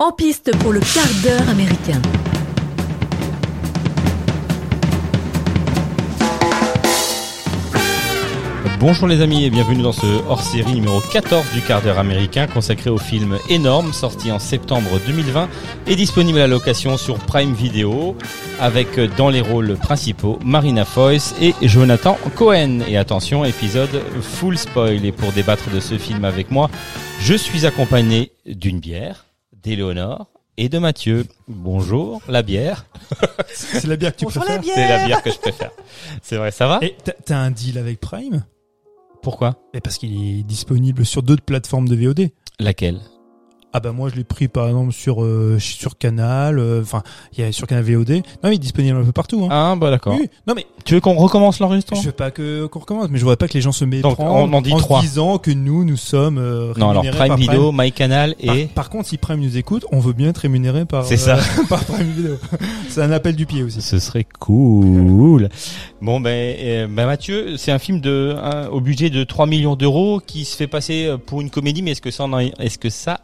En 0.00 0.12
piste 0.12 0.56
pour 0.58 0.72
le 0.72 0.78
quart 0.78 1.08
d'heure 1.24 1.48
américain. 1.48 2.00
Bonjour 8.78 9.08
les 9.08 9.22
amis 9.22 9.44
et 9.44 9.50
bienvenue 9.50 9.82
dans 9.82 9.90
ce 9.90 10.06
hors-série 10.28 10.74
numéro 10.74 11.00
14 11.00 11.50
du 11.52 11.62
quart 11.62 11.82
d'heure 11.82 11.98
américain 11.98 12.46
consacré 12.46 12.90
au 12.90 12.98
film 12.98 13.38
Énorme 13.50 13.92
sorti 13.92 14.30
en 14.30 14.38
septembre 14.38 15.00
2020 15.04 15.48
et 15.88 15.96
disponible 15.96 16.38
à 16.38 16.46
location 16.46 16.96
sur 16.96 17.18
Prime 17.18 17.54
Video 17.54 18.16
avec 18.60 19.00
dans 19.16 19.30
les 19.30 19.40
rôles 19.40 19.76
principaux 19.76 20.38
Marina 20.44 20.84
Foïs 20.84 21.34
et 21.42 21.54
Jonathan 21.62 22.16
Cohen. 22.36 22.82
Et 22.86 22.96
attention, 22.96 23.44
épisode 23.44 24.00
full 24.22 24.56
spoil 24.56 25.04
et 25.04 25.10
pour 25.10 25.32
débattre 25.32 25.68
de 25.70 25.80
ce 25.80 25.98
film 25.98 26.24
avec 26.24 26.52
moi, 26.52 26.70
je 27.18 27.34
suis 27.34 27.66
accompagné 27.66 28.30
d'une 28.46 28.78
bière, 28.78 29.24
d'Éléonore 29.68 30.28
et 30.56 30.68
de 30.70 30.78
Mathieu. 30.78 31.26
Bonjour, 31.46 32.22
la 32.26 32.42
bière. 32.42 32.86
C'est 33.52 33.84
la 33.86 33.96
bière 33.96 34.12
que 34.12 34.18
tu 34.18 34.24
Bonjour 34.24 34.42
préfères. 34.44 34.62
C'est 34.74 34.88
la 34.88 35.06
bière 35.06 35.22
que 35.22 35.30
je 35.30 35.38
préfère. 35.38 35.70
C'est 36.22 36.36
vrai, 36.36 36.50
ça 36.50 36.66
va 36.66 36.78
Et 36.80 36.96
t'as- 37.04 37.12
t'as 37.12 37.36
un 37.36 37.50
deal 37.50 37.76
avec 37.76 38.00
Prime? 38.00 38.44
Pourquoi? 39.22 39.56
Et 39.74 39.80
parce 39.80 39.98
qu'il 39.98 40.38
est 40.40 40.42
disponible 40.42 41.04
sur 41.04 41.22
d'autres 41.22 41.42
plateformes 41.44 41.86
de 41.88 41.96
VOD. 41.96 42.30
Laquelle? 42.58 43.00
Ah 43.74 43.80
bah 43.80 43.92
moi 43.92 44.08
je 44.08 44.16
l'ai 44.16 44.24
pris 44.24 44.48
par 44.48 44.66
exemple 44.66 44.92
sur 44.92 45.22
euh, 45.22 45.58
sur 45.58 45.98
Canal, 45.98 46.58
euh, 46.58 46.80
enfin 46.80 47.02
il 47.36 47.44
y 47.44 47.46
a 47.46 47.52
sur 47.52 47.66
Canal 47.66 47.84
VOD. 47.84 48.10
Non 48.10 48.22
mais 48.44 48.52
il 48.52 48.54
est 48.54 48.58
disponible 48.58 48.96
un 48.96 49.04
peu 49.04 49.12
partout. 49.12 49.42
Hein. 49.44 49.48
Ah 49.50 49.74
bah 49.78 49.90
d'accord. 49.90 50.16
Oui. 50.18 50.26
Non 50.46 50.54
mais 50.56 50.64
Tu 50.86 50.94
veux 50.94 51.00
qu'on 51.00 51.14
recommence 51.14 51.60
l'enregistrement? 51.60 52.00
Je 52.00 52.06
veux 52.06 52.12
pas 52.12 52.30
que 52.30 52.64
qu'on 52.66 52.78
recommence, 52.80 53.08
mais 53.10 53.18
je 53.18 53.24
voudrais 53.24 53.36
pas 53.36 53.46
que 53.46 53.52
les 53.52 53.60
gens 53.60 53.72
se 53.72 53.84
méprennent 53.84 54.14
on 54.18 54.50
en 54.54 54.62
dit 54.62 54.72
en 54.72 55.00
disant 55.00 55.36
que 55.36 55.50
nous 55.50 55.84
nous 55.84 55.98
sommes 55.98 56.38
euh, 56.38 56.72
Non, 56.78 56.90
alors 56.90 57.02
rémunérés 57.02 57.18
Prime 57.18 57.28
par 57.28 57.36
Video, 57.36 57.72
MyCanal 57.72 58.34
Par, 58.42 58.56
et... 58.56 58.66
par 58.66 58.88
contre, 58.88 59.08
si 59.08 59.18
Prime 59.18 59.40
nous 59.40 59.58
écoute, 59.58 59.84
on 59.92 60.00
veut 60.00 60.14
bien 60.14 60.28
être 60.30 60.38
rémunéré 60.38 60.86
par 60.86 61.04
C'est 61.04 61.18
ça. 61.18 61.38
par 61.68 61.84
Prime 61.84 62.10
Video. 62.10 62.36
C'est 62.88 63.02
un 63.02 63.12
appel 63.12 63.36
du 63.36 63.44
pied 63.44 63.62
aussi. 63.62 63.82
Ce 63.82 63.98
serait 63.98 64.26
cool. 64.40 65.50
Bon 66.00 66.20
ben, 66.20 66.56
euh, 66.58 66.86
ben 66.88 67.04
Mathieu, 67.06 67.56
c'est 67.58 67.70
un 67.72 67.78
film 67.78 68.00
de 68.00 68.34
un- 68.42 68.68
au 68.68 68.80
budget 68.80 69.10
de 69.10 69.24
3 69.24 69.46
millions 69.46 69.76
d'euros 69.76 70.20
qui 70.26 70.44
se 70.46 70.56
fait 70.56 70.66
passer 70.68 71.06
euh, 71.06 71.18
pour 71.18 71.42
une 71.42 71.50
comédie, 71.50 71.82
mais 71.82 71.90
est-ce 71.90 72.00
que 72.00 72.10
ça, 72.10 72.26
est-ce 72.60 72.78
que 72.78 72.88
ça, 72.90 73.20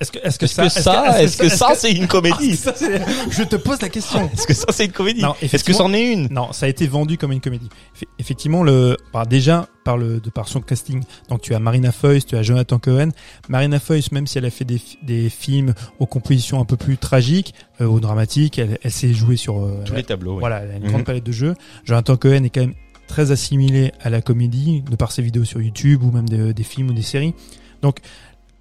Est-ce 0.00 0.10
que 0.10 0.18
est-ce 0.18 0.38
que 0.40 0.44
est-ce 0.46 0.56
que 0.56 0.68
ça, 0.68 1.20
est-ce 1.22 1.36
que 1.38 1.48
ça, 1.48 1.68
c'est 1.76 1.92
une 1.92 2.04
Ah, 2.04 2.08
comédie 2.08 2.56
ça, 2.56 2.74
c'est- 2.74 3.00
je 3.30 3.42
te 3.44 3.54
pose 3.54 3.80
la 3.80 3.88
question. 3.88 4.28
Est-ce 4.34 4.46
que 4.46 4.52
ça 4.52 4.66
c'est 4.70 4.86
une 4.86 4.92
comédie 4.92 5.22
Non, 5.22 5.34
Est-ce 5.40 5.62
que 5.62 5.72
c'en 5.72 5.92
est 5.94 6.12
une 6.12 6.28
Non, 6.32 6.52
ça 6.52 6.66
a 6.66 6.68
été 6.68 6.86
vendu 6.88 7.16
comme 7.16 7.30
une 7.30 7.40
comédie. 7.40 7.68
Effe- 7.96 8.08
Effectivement, 8.18 8.64
le, 8.64 8.96
bah, 9.12 9.24
déjà 9.24 9.68
par 9.84 9.96
le 9.96 10.18
de 10.20 10.30
par 10.30 10.48
son 10.48 10.60
casting. 10.60 11.04
Donc 11.28 11.42
tu 11.42 11.54
as 11.54 11.60
Marina 11.60 11.92
Foïs, 11.92 12.26
tu 12.26 12.36
as 12.36 12.42
Jonathan 12.42 12.78
Cohen. 12.80 13.10
Marina 13.48 13.78
Foïs, 13.78 14.10
même 14.10 14.26
si 14.26 14.36
elle 14.38 14.46
a 14.46 14.50
fait 14.50 14.64
des, 14.64 14.80
des 15.02 15.30
films 15.30 15.74
aux 16.00 16.06
compositions 16.06 16.60
un 16.60 16.64
peu 16.64 16.76
plus 16.76 16.98
tragiques, 16.98 17.54
euh, 17.80 17.86
ou 17.86 18.00
dramatiques, 18.00 18.58
elle, 18.58 18.78
elle 18.82 18.90
s'est 18.90 19.14
jouée 19.14 19.36
sur 19.36 19.62
euh, 19.64 19.84
Tous 19.86 19.94
les 19.94 20.02
tableaux. 20.02 20.38
voilà, 20.40 20.62
elle 20.62 20.70
a 20.72 20.76
une 20.76 20.82
Mhm. 20.84 20.90
grande 20.90 21.04
palette 21.04 21.24
de 21.24 21.32
jeux. 21.32 21.54
Jonathan 21.84 22.16
Cohen 22.16 22.42
est 22.42 22.50
quand 22.50 22.62
même 22.62 22.74
très 23.06 23.30
assimilé 23.30 23.92
à 24.02 24.10
la 24.10 24.22
comédie 24.22 24.82
de 24.82 24.96
par 24.96 25.12
ses 25.12 25.22
vidéos 25.22 25.44
sur 25.44 25.62
YouTube 25.62 26.02
ou 26.02 26.10
même 26.10 26.28
des, 26.28 26.52
des 26.52 26.62
films 26.64 26.90
ou 26.90 26.94
des 26.94 27.02
séries. 27.02 27.34
Donc 27.82 27.98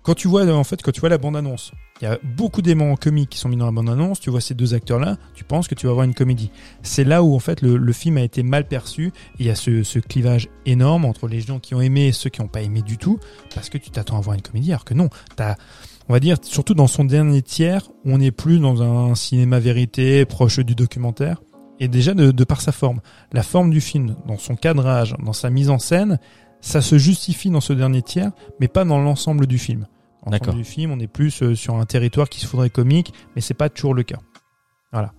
quand 0.04 0.14
tu 0.14 0.28
vois 0.28 0.46
en 0.46 0.64
fait 0.64 0.82
quand 0.82 0.92
tu 0.92 1.00
vois 1.00 1.10
la 1.10 1.18
bande 1.18 1.36
annonce, 1.36 1.72
il 2.02 2.06
y 2.06 2.08
a 2.08 2.20
beaucoup 2.22 2.62
d'éléments 2.62 2.96
comiques 2.98 3.30
qui 3.30 3.38
sont 3.38 3.48
mis 3.48 3.56
dans 3.56 3.66
la 3.66 3.72
bande 3.72 3.90
annonce. 3.90 4.20
Tu 4.20 4.30
vois 4.30 4.42
ces 4.42 4.54
deux 4.54 4.74
acteurs 4.74 5.00
là, 5.00 5.16
tu 5.36 5.46
penses 5.46 5.70
que 5.70 5.76
tu 5.76 5.86
vas 5.86 5.92
avoir 5.92 6.06
une 6.06 6.14
comédie. 6.14 6.52
C'est 6.82 7.06
là 7.06 7.24
où 7.24 7.34
en 7.34 7.40
fait 7.40 7.62
le, 7.62 7.94
film 7.94 8.18
a 8.18 8.24
été 8.24 8.44
mal 8.44 8.68
perçu. 8.68 9.14
Il 9.40 9.46
y 9.46 9.50
a 9.50 9.56
ce, 9.56 10.00
clivage 10.00 10.50
énorme 10.66 11.06
entre 11.06 11.28
les 11.28 11.40
gens 11.40 11.60
qui 11.60 11.76
ont 11.76 11.82
aimé 11.82 12.08
et 12.08 12.12
ceux 12.12 12.30
qui 12.30 12.42
n'ont 12.42 12.50
pas 12.50 12.62
aimé 12.62 12.82
du 12.82 12.98
tout, 12.98 13.20
parce 13.56 13.70
que 13.70 13.78
tu 13.78 13.90
t'attends 13.90 14.18
à 14.18 14.22
voir 14.22 14.36
une 14.36 14.42
comédie, 14.42 14.72
alors 14.72 14.84
que 14.84 14.94
non. 14.94 15.10
T'as, 15.38 15.56
on 16.10 16.14
va 16.14 16.20
dire 16.20 16.36
surtout 16.42 16.74
dans 16.74 16.88
son 16.88 17.06
dernier 17.06 17.42
tiers, 17.42 17.90
on 18.04 18.18
n'est 18.18 18.32
plus 18.32 18.60
dans 18.60 18.84
un 18.84 19.16
cinéma 19.16 19.60
vérité 19.60 20.26
proche 20.26 20.60
du 20.60 20.76
documentaire. 20.76 21.42
Et 21.80 21.88
déjà 21.88 22.14
de 22.14 22.44
par 22.44 22.62
sa 22.62 22.72
forme, 22.72 23.02
la 23.32 23.44
forme 23.44 23.72
du 23.72 23.82
film, 23.82 24.16
dans 24.28 24.38
son 24.38 24.56
cadrage, 24.56 25.16
dans 25.24 25.34
sa 25.34 25.50
mise 25.50 25.70
en 25.70 25.80
scène, 25.80 26.20
ça 26.64 26.82
se 26.82 26.98
justifie 26.98 27.50
dans 27.50 27.62
ce 27.62 27.74
dernier 27.74 28.02
tiers, 28.02 28.32
mais 28.60 28.70
pas 28.70 28.86
dans 28.86 28.98
l'ensemble 28.98 29.48
du 29.48 29.58
film. 29.58 29.86
Dans 30.26 30.32
l'ensemble 30.32 30.58
du 30.58 30.64
film, 30.64 30.92
on 30.92 31.00
est 31.00 31.08
plus 31.08 31.44
euh, 31.44 31.56
sur 31.56 31.76
un 31.76 31.86
territoire 31.86 32.30
qui 32.30 32.40
se 32.40 32.48
faudrait 32.48 32.70
comique, 32.70 33.14
mais 33.36 33.42
c'est 33.42 33.54
pas 33.54 33.70
toujours 33.70 33.94
le 33.94 34.04
cas. 34.04 34.20
Voilà. 34.94 35.14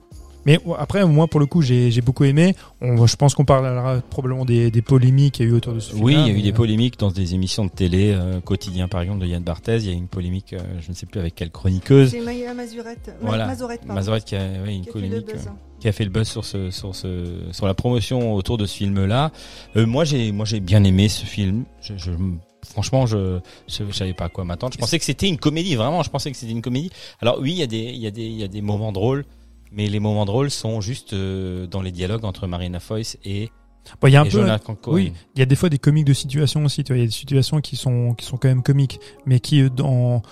Mais 0.47 0.59
après, 0.79 1.05
moi, 1.07 1.27
pour 1.27 1.41
le 1.41 1.47
coup, 1.47 1.63
j'ai 1.63 1.91
beaucoup 2.03 2.25
aimé. 2.25 2.55
On, 2.81 3.07
je 3.07 3.17
pense 3.17 3.35
qu'on 3.35 3.45
parlera 3.45 4.01
probablement 4.11 4.45
des, 4.45 4.71
des 4.71 4.83
polémiques 4.83 5.35
qu'il 5.35 5.47
y 5.47 5.49
a 5.49 5.53
eu 5.53 5.55
autour 5.55 5.73
de 5.73 5.81
ce 5.81 5.93
film. 5.93 6.05
Oui, 6.05 6.15
il 6.15 6.27
y 6.27 6.31
a 6.31 6.39
eu 6.39 6.43
des 6.43 6.53
polémiques 6.53 6.99
dans 6.99 7.11
des 7.11 7.35
émissions 7.35 7.65
de 7.65 7.71
télé, 7.71 8.13
euh, 8.13 8.41
quotidien 8.41 8.89
par 8.89 9.01
exemple 9.01 9.21
de 9.21 9.27
Yann 9.27 9.43
Barthès. 9.43 9.83
Il 9.83 9.87
y 9.89 9.91
a 9.91 9.95
eu 9.95 9.97
une 9.99 10.09
polémique, 10.09 10.53
euh, 10.53 10.59
je 10.81 10.91
ne 10.91 10.95
sais 10.95 11.07
plus 11.07 11.19
avec 11.21 11.35
quelle 11.35 11.51
chroniqueuse. 11.51 12.11
C'est 12.11 12.21
Maya 12.21 12.53
Mazurette. 12.55 13.15
Ma- 13.23 13.29
Voilà. 13.29 13.47
Mazorette, 13.47 13.81
pardon. 13.81 13.95
Mazorette 13.95 14.25
qui 14.25 14.37
a 14.37 14.41
ouais, 14.41 14.75
une 14.77 14.83
qui 14.83 14.91
a 14.91 14.93
fait 14.93 14.99
le 15.01 15.09
polémique. 15.09 15.27
buzz. 15.27 15.47
euh, 15.47 15.51
qui 15.81 15.89
a 15.89 15.93
fait 15.93 16.05
le 16.05 16.11
buzz 16.11 16.29
sur 16.29 16.45
ce 16.45 16.71
sur 16.71 16.95
ce 16.95 17.41
sur 17.53 17.67
la 17.67 17.75
promotion 17.75 18.35
autour 18.35 18.57
de 18.59 18.65
ce 18.67 18.75
film 18.77 19.05
là 19.05 19.33
euh, 19.77 19.85
moi 19.87 20.05
j'ai 20.05 20.33
moi 20.33 20.47
j'ai 20.47 20.61
bien 20.61 20.83
aimé 20.85 21.09
ce 21.09 21.27
film 21.27 21.65
je, 21.83 21.93
je 21.99 22.11
franchement 22.67 23.05
je 23.07 23.39
je, 23.69 23.83
je 23.91 23.93
savais 23.95 24.15
pas 24.15 24.27
à 24.27 24.29
quoi 24.31 24.45
m'attendre 24.45 24.73
je 24.73 24.79
pensais 24.79 24.99
que 24.99 25.05
c'était 25.05 25.29
une 25.29 25.37
comédie 25.37 25.75
vraiment 25.75 26.03
je 26.03 26.09
pensais 26.11 26.31
que 26.31 26.37
c'était 26.39 26.53
une 26.53 26.63
comédie 26.63 26.91
alors 27.21 27.39
oui 27.41 27.53
il 27.53 27.59
y 27.59 27.63
a 27.63 27.67
des 27.67 27.77
il 27.83 27.99
y 27.99 28.07
a 28.07 28.11
des 28.11 28.23
il 28.25 28.37
y 28.41 28.45
a 28.45 28.49
des 28.49 28.63
moments 28.63 28.93
drôles 28.93 29.25
mais 29.75 29.89
les 29.89 30.01
moments 30.01 30.25
drôles 30.25 30.51
sont 30.51 30.81
juste 30.81 31.13
euh, 31.13 31.67
dans 31.67 31.83
les 31.83 31.93
dialogues 31.93 32.25
entre 32.25 32.47
Marina 32.47 32.81
Foïs 32.81 33.19
et, 33.25 33.51
Bon, 34.01 34.09
y 34.09 34.17
a 34.17 34.23
un 34.23 34.25
peu, 34.25 34.43
oui, 34.87 35.13
il 35.35 35.39
y 35.39 35.43
a 35.43 35.45
des 35.45 35.57
fois 35.57 35.69
des 35.69 35.79
comiques 35.79 36.07
de 36.07 36.15
situation 36.15 36.65
aussi. 36.65 36.85
Tu 36.85 36.93
vois, 36.93 36.97
il 36.97 37.01
y 37.01 37.05
a 37.05 37.07
des 37.07 37.13
situations 37.13 37.61
qui 37.61 37.77
sont 37.77 38.15
qui 38.15 38.25
sont 38.25 38.39
quand 38.39 38.49
même 38.49 38.63
comiques, 38.63 38.99
mais 39.27 39.41
qui 39.41 39.61
euh, 39.61 39.69
dans 39.69 40.23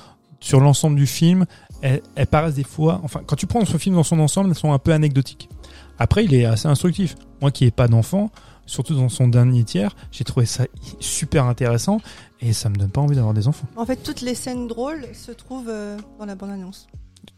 sur 0.40 0.58
l'ensemble 0.58 0.96
du 0.96 1.06
film, 1.06 1.44
elles, 1.82 2.00
elles 2.14 2.26
paraissent 2.26 2.54
des 2.54 2.64
fois. 2.64 3.00
Enfin, 3.04 3.20
quand 3.26 3.36
tu 3.36 3.46
prends 3.46 3.64
ce 3.66 3.76
film 3.76 3.94
dans 3.94 4.02
son 4.04 4.18
ensemble, 4.20 4.50
elles 4.50 4.56
sont 4.56 4.72
un 4.72 4.78
peu 4.78 4.92
anecdotiques. 4.92 5.50
Après, 5.98 6.24
il 6.24 6.34
est 6.34 6.46
assez 6.46 6.66
instructif. 6.66 7.14
Moi, 7.42 7.50
qui 7.50 7.64
n'ai 7.64 7.70
pas 7.70 7.88
d'enfant, 7.88 8.30
surtout 8.66 8.94
dans 8.94 9.08
son 9.08 9.28
dernier 9.28 9.64
tiers, 9.64 9.94
j'ai 10.10 10.24
trouvé 10.24 10.46
ça 10.46 10.64
super 10.98 11.44
intéressant 11.44 12.00
et 12.40 12.52
ça 12.52 12.68
me 12.70 12.76
donne 12.76 12.90
pas 12.90 13.00
envie 13.00 13.16
d'avoir 13.16 13.34
des 13.34 13.48
enfants. 13.48 13.66
En 13.76 13.86
fait, 13.86 13.96
toutes 13.96 14.20
les 14.20 14.34
scènes 14.34 14.66
drôles 14.66 15.06
se 15.12 15.30
trouvent 15.30 15.68
euh, 15.68 15.98
dans 16.18 16.26
la 16.26 16.34
bande-annonce. 16.34 16.88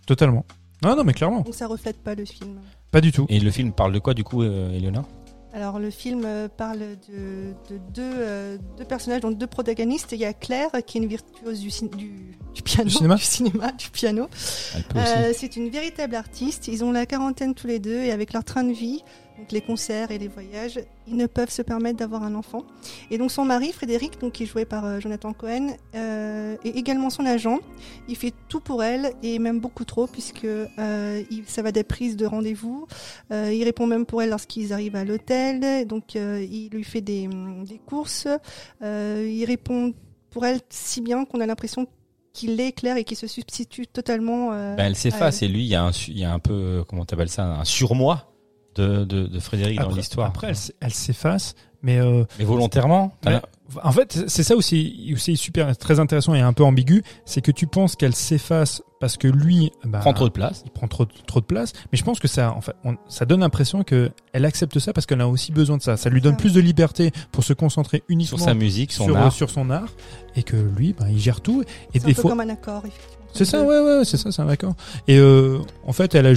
Totalement. 0.07 0.45
Non, 0.85 0.97
non, 0.97 1.05
mais 1.05 1.13
clairement, 1.15 1.41
Donc 1.41 1.55
ça 1.55 1.67
reflète 1.67 1.97
pas 2.03 2.15
le 2.15 2.25
film. 2.25 2.61
pas 2.91 3.01
du 3.01 3.11
tout. 3.13 3.27
et 3.29 3.41
le 3.41 3.51
film 3.51 3.73
parle 3.73 3.93
de 3.93 3.99
quoi 3.99 4.15
du 4.15 4.23
coup 4.25 4.43
euh, 4.43 4.73
Eleonore? 4.73 5.07
Alors 5.53 5.79
le 5.79 5.89
film 5.91 6.23
euh, 6.25 6.49
parle 6.49 6.81
de, 6.81 7.53
de 7.71 7.79
deux, 7.95 8.03
euh, 8.03 8.59
deux 8.77 8.85
personnages, 8.85 9.21
donc 9.21 9.39
deux 9.39 9.47
protagonistes. 9.47 10.11
Il 10.11 10.19
y 10.19 10.25
a 10.25 10.33
Claire 10.33 10.71
qui 10.85 10.99
est 10.99 11.01
une 11.01 11.09
virtuose 11.09 11.61
du, 11.61 11.69
du, 11.97 12.37
du 12.55 12.63
piano, 12.63 12.89
Du 12.89 12.95
cinéma 12.97 13.17
cinéma, 13.19 13.71
du 13.71 13.89
piano. 13.91 14.27
Elle 14.75 14.83
peut 14.83 14.99
aussi. 14.99 15.13
Euh, 15.17 15.33
c'est 15.33 15.55
une 15.57 15.69
véritable 15.71 16.17
artiste. 16.17 16.67
Ils 16.67 16.83
ont 16.83 16.91
la 16.91 17.07
quarantaine 17.07 17.55
tous 17.55 17.69
les 17.69 17.79
deux 17.79 18.03
et 18.03 18.11
avec 18.11 18.33
leur 18.33 18.43
train 18.43 18.65
de 18.65 18.73
vie, 18.73 19.05
donc 19.39 19.51
les 19.53 19.61
concerts 19.61 20.11
et 20.11 20.19
les 20.19 20.29
voyages, 20.29 20.79
ils 21.09 21.17
ne 21.17 21.27
peuvent 21.27 21.51
se 21.51 21.63
permettre 21.63 21.99
d'avoir 21.99 22.23
un 22.23 22.35
enfant. 22.35 22.63
Et 23.11 23.19
donc 23.19 23.31
son 23.31 23.45
mari, 23.45 23.73
Frédéric, 23.73 24.21
donc 24.21 24.33
qui 24.35 24.45
est 24.45 24.47
joué 24.47 24.65
par 24.65 24.85
euh, 24.85 25.01
Jonathan 25.01 25.33
Cohen, 25.33 25.77
euh, 25.95 26.57
est 26.65 26.71
également 26.77 27.11
son 27.11 27.27
agent. 27.27 27.59
Il 28.09 28.17
fait 28.17 28.33
tout 28.49 28.61
pour 28.61 28.83
elle 28.85 29.13
et 29.23 29.39
même 29.39 29.61
beaucoup 29.61 29.85
trop 29.85 30.07
puisque 30.07 30.45
euh, 30.45 31.23
il, 31.31 31.45
ça 31.47 31.63
va 31.63 31.73
des 31.73 31.85
prises 31.85 32.17
de 32.17 32.27
rendez-vous. 32.27 32.87
Euh, 33.33 33.53
il 33.53 33.65
répond 33.65 33.87
même 33.87 34.07
pour 34.07 34.23
elle 34.23 34.31
lorsqu'ils 34.31 34.73
arrivent 34.73 34.97
à 34.97 35.05
l'hôtel. 35.05 35.87
Donc 35.87 36.17
euh, 36.17 36.41
il 36.49 36.69
lui 36.71 36.85
fait 36.85 37.01
des, 37.01 37.29
des 37.67 37.79
courses. 37.79 38.29
Euh, 38.83 39.29
il 39.31 39.45
répond 39.45 39.93
pour 40.31 40.47
elle 40.47 40.61
si 40.71 41.01
bien 41.01 41.25
qu'on 41.25 41.41
a 41.41 41.47
l'impression 41.47 41.87
qu'il 42.33 42.61
est 42.61 42.73
clair 42.73 42.97
et 42.97 43.05
qu'il 43.05 43.17
se 43.17 43.29
substitue 43.29 43.87
totalement. 43.87 44.53
euh, 44.53 44.75
Ben, 44.75 44.87
elle 44.87 44.97
s'efface 44.97 45.43
et 45.43 45.49
lui 45.49 45.61
il 45.65 45.69
y 45.69 45.77
a 45.77 45.83
un 45.85 45.91
il 46.09 46.19
y 46.19 46.25
a 46.25 46.33
un 46.33 46.41
peu 46.41 46.53
euh, 46.53 46.85
comment 46.85 47.05
t'appelles 47.05 47.29
ça 47.29 47.45
un 47.45 47.65
surmoi 47.65 48.34
de 48.75 49.05
de, 49.05 49.27
de 49.27 49.39
Frédéric 49.41 49.81
dans 49.81 49.89
l'histoire 49.91 50.29
après, 50.29 50.53
elle, 50.81 50.93
s'efface, 50.95 51.55
mais 51.83 51.99
euh, 51.99 52.25
mais 52.39 52.45
volontairement. 52.45 53.13
En 53.83 53.93
fait, 53.93 54.25
c'est 54.29 54.43
ça 54.43 54.55
aussi, 54.57 55.11
aussi 55.15 55.39
super, 55.39 55.75
très 55.79 55.99
intéressant 55.99 56.35
et 56.35 56.41
un 56.41 56.53
peu 56.53 56.63
ambigu, 56.63 57.03
c'est 57.25 57.41
que 57.41 57.51
tu 57.51 57.67
penses 57.67 57.97
qu'elle 57.97 58.15
s'efface 58.15 58.83
parce 59.01 59.17
que 59.17 59.27
lui, 59.27 59.73
bah, 59.85 60.01
prend 60.01 60.13
trop 60.13 60.29
de 60.29 60.33
place 60.33 60.63
il 60.67 60.71
prend 60.71 60.87
trop, 60.87 61.07
trop 61.07 61.41
de 61.41 61.47
place. 61.47 61.73
Mais 61.91 61.97
je 61.99 62.05
pense 62.05 62.21
que 62.21 62.29
ça, 62.29 62.53
en 62.53 62.61
fait, 62.61 62.75
on- 62.85 62.97
ça 63.09 63.25
donne 63.25 63.41
l'impression 63.41 63.83
que 63.83 64.13
elle 64.35 64.45
accepte 64.45 64.79
ça 64.79 64.93
parce 64.93 65.07
qu'elle 65.07 65.21
a 65.23 65.29
aussi 65.29 65.51
besoin 65.51 65.79
de 65.79 65.83
ça. 65.83 65.97
Ça 65.97 66.11
lui 66.11 66.21
donne 66.21 66.37
plus 66.37 66.53
de 66.53 66.61
liberté 66.61 67.11
pour 67.33 67.43
se 67.43 67.55
concentrer 67.55 68.03
uniquement 68.09 68.37
sur 68.37 68.45
sa 68.45 68.55
musique 68.55 68.93
son 68.93 69.07
sur, 69.07 69.17
art 69.17 69.33
sur 69.33 69.49
son 69.51 69.71
art 69.71 69.89
et 70.37 70.43
que 70.43 70.57
lui, 70.57 70.93
bah, 70.93 71.07
il 71.11 71.19
gère 71.19 71.41
tout. 71.41 71.63
Et 71.63 71.67
C'est 71.99 72.05
un 72.05 72.07
des 72.09 72.15
peu 72.15 72.21
fois, 72.21 72.31
comme 72.33 72.41
un 72.41 72.51
accord, 72.51 72.83
effectivement. 72.87 73.14
C'est 73.35 73.45
ça, 73.45 73.63
ouais, 73.63 73.81
ouais, 73.81 74.05
c'est 74.05 74.17
ça, 74.17 74.31
c'est 74.33 74.43
un 74.43 74.49
accord. 74.49 74.75
Et 75.09 75.19
euh, 75.19 75.59
en 75.87 75.93
fait, 75.93 76.15
elle 76.15 76.27
a 76.27 76.33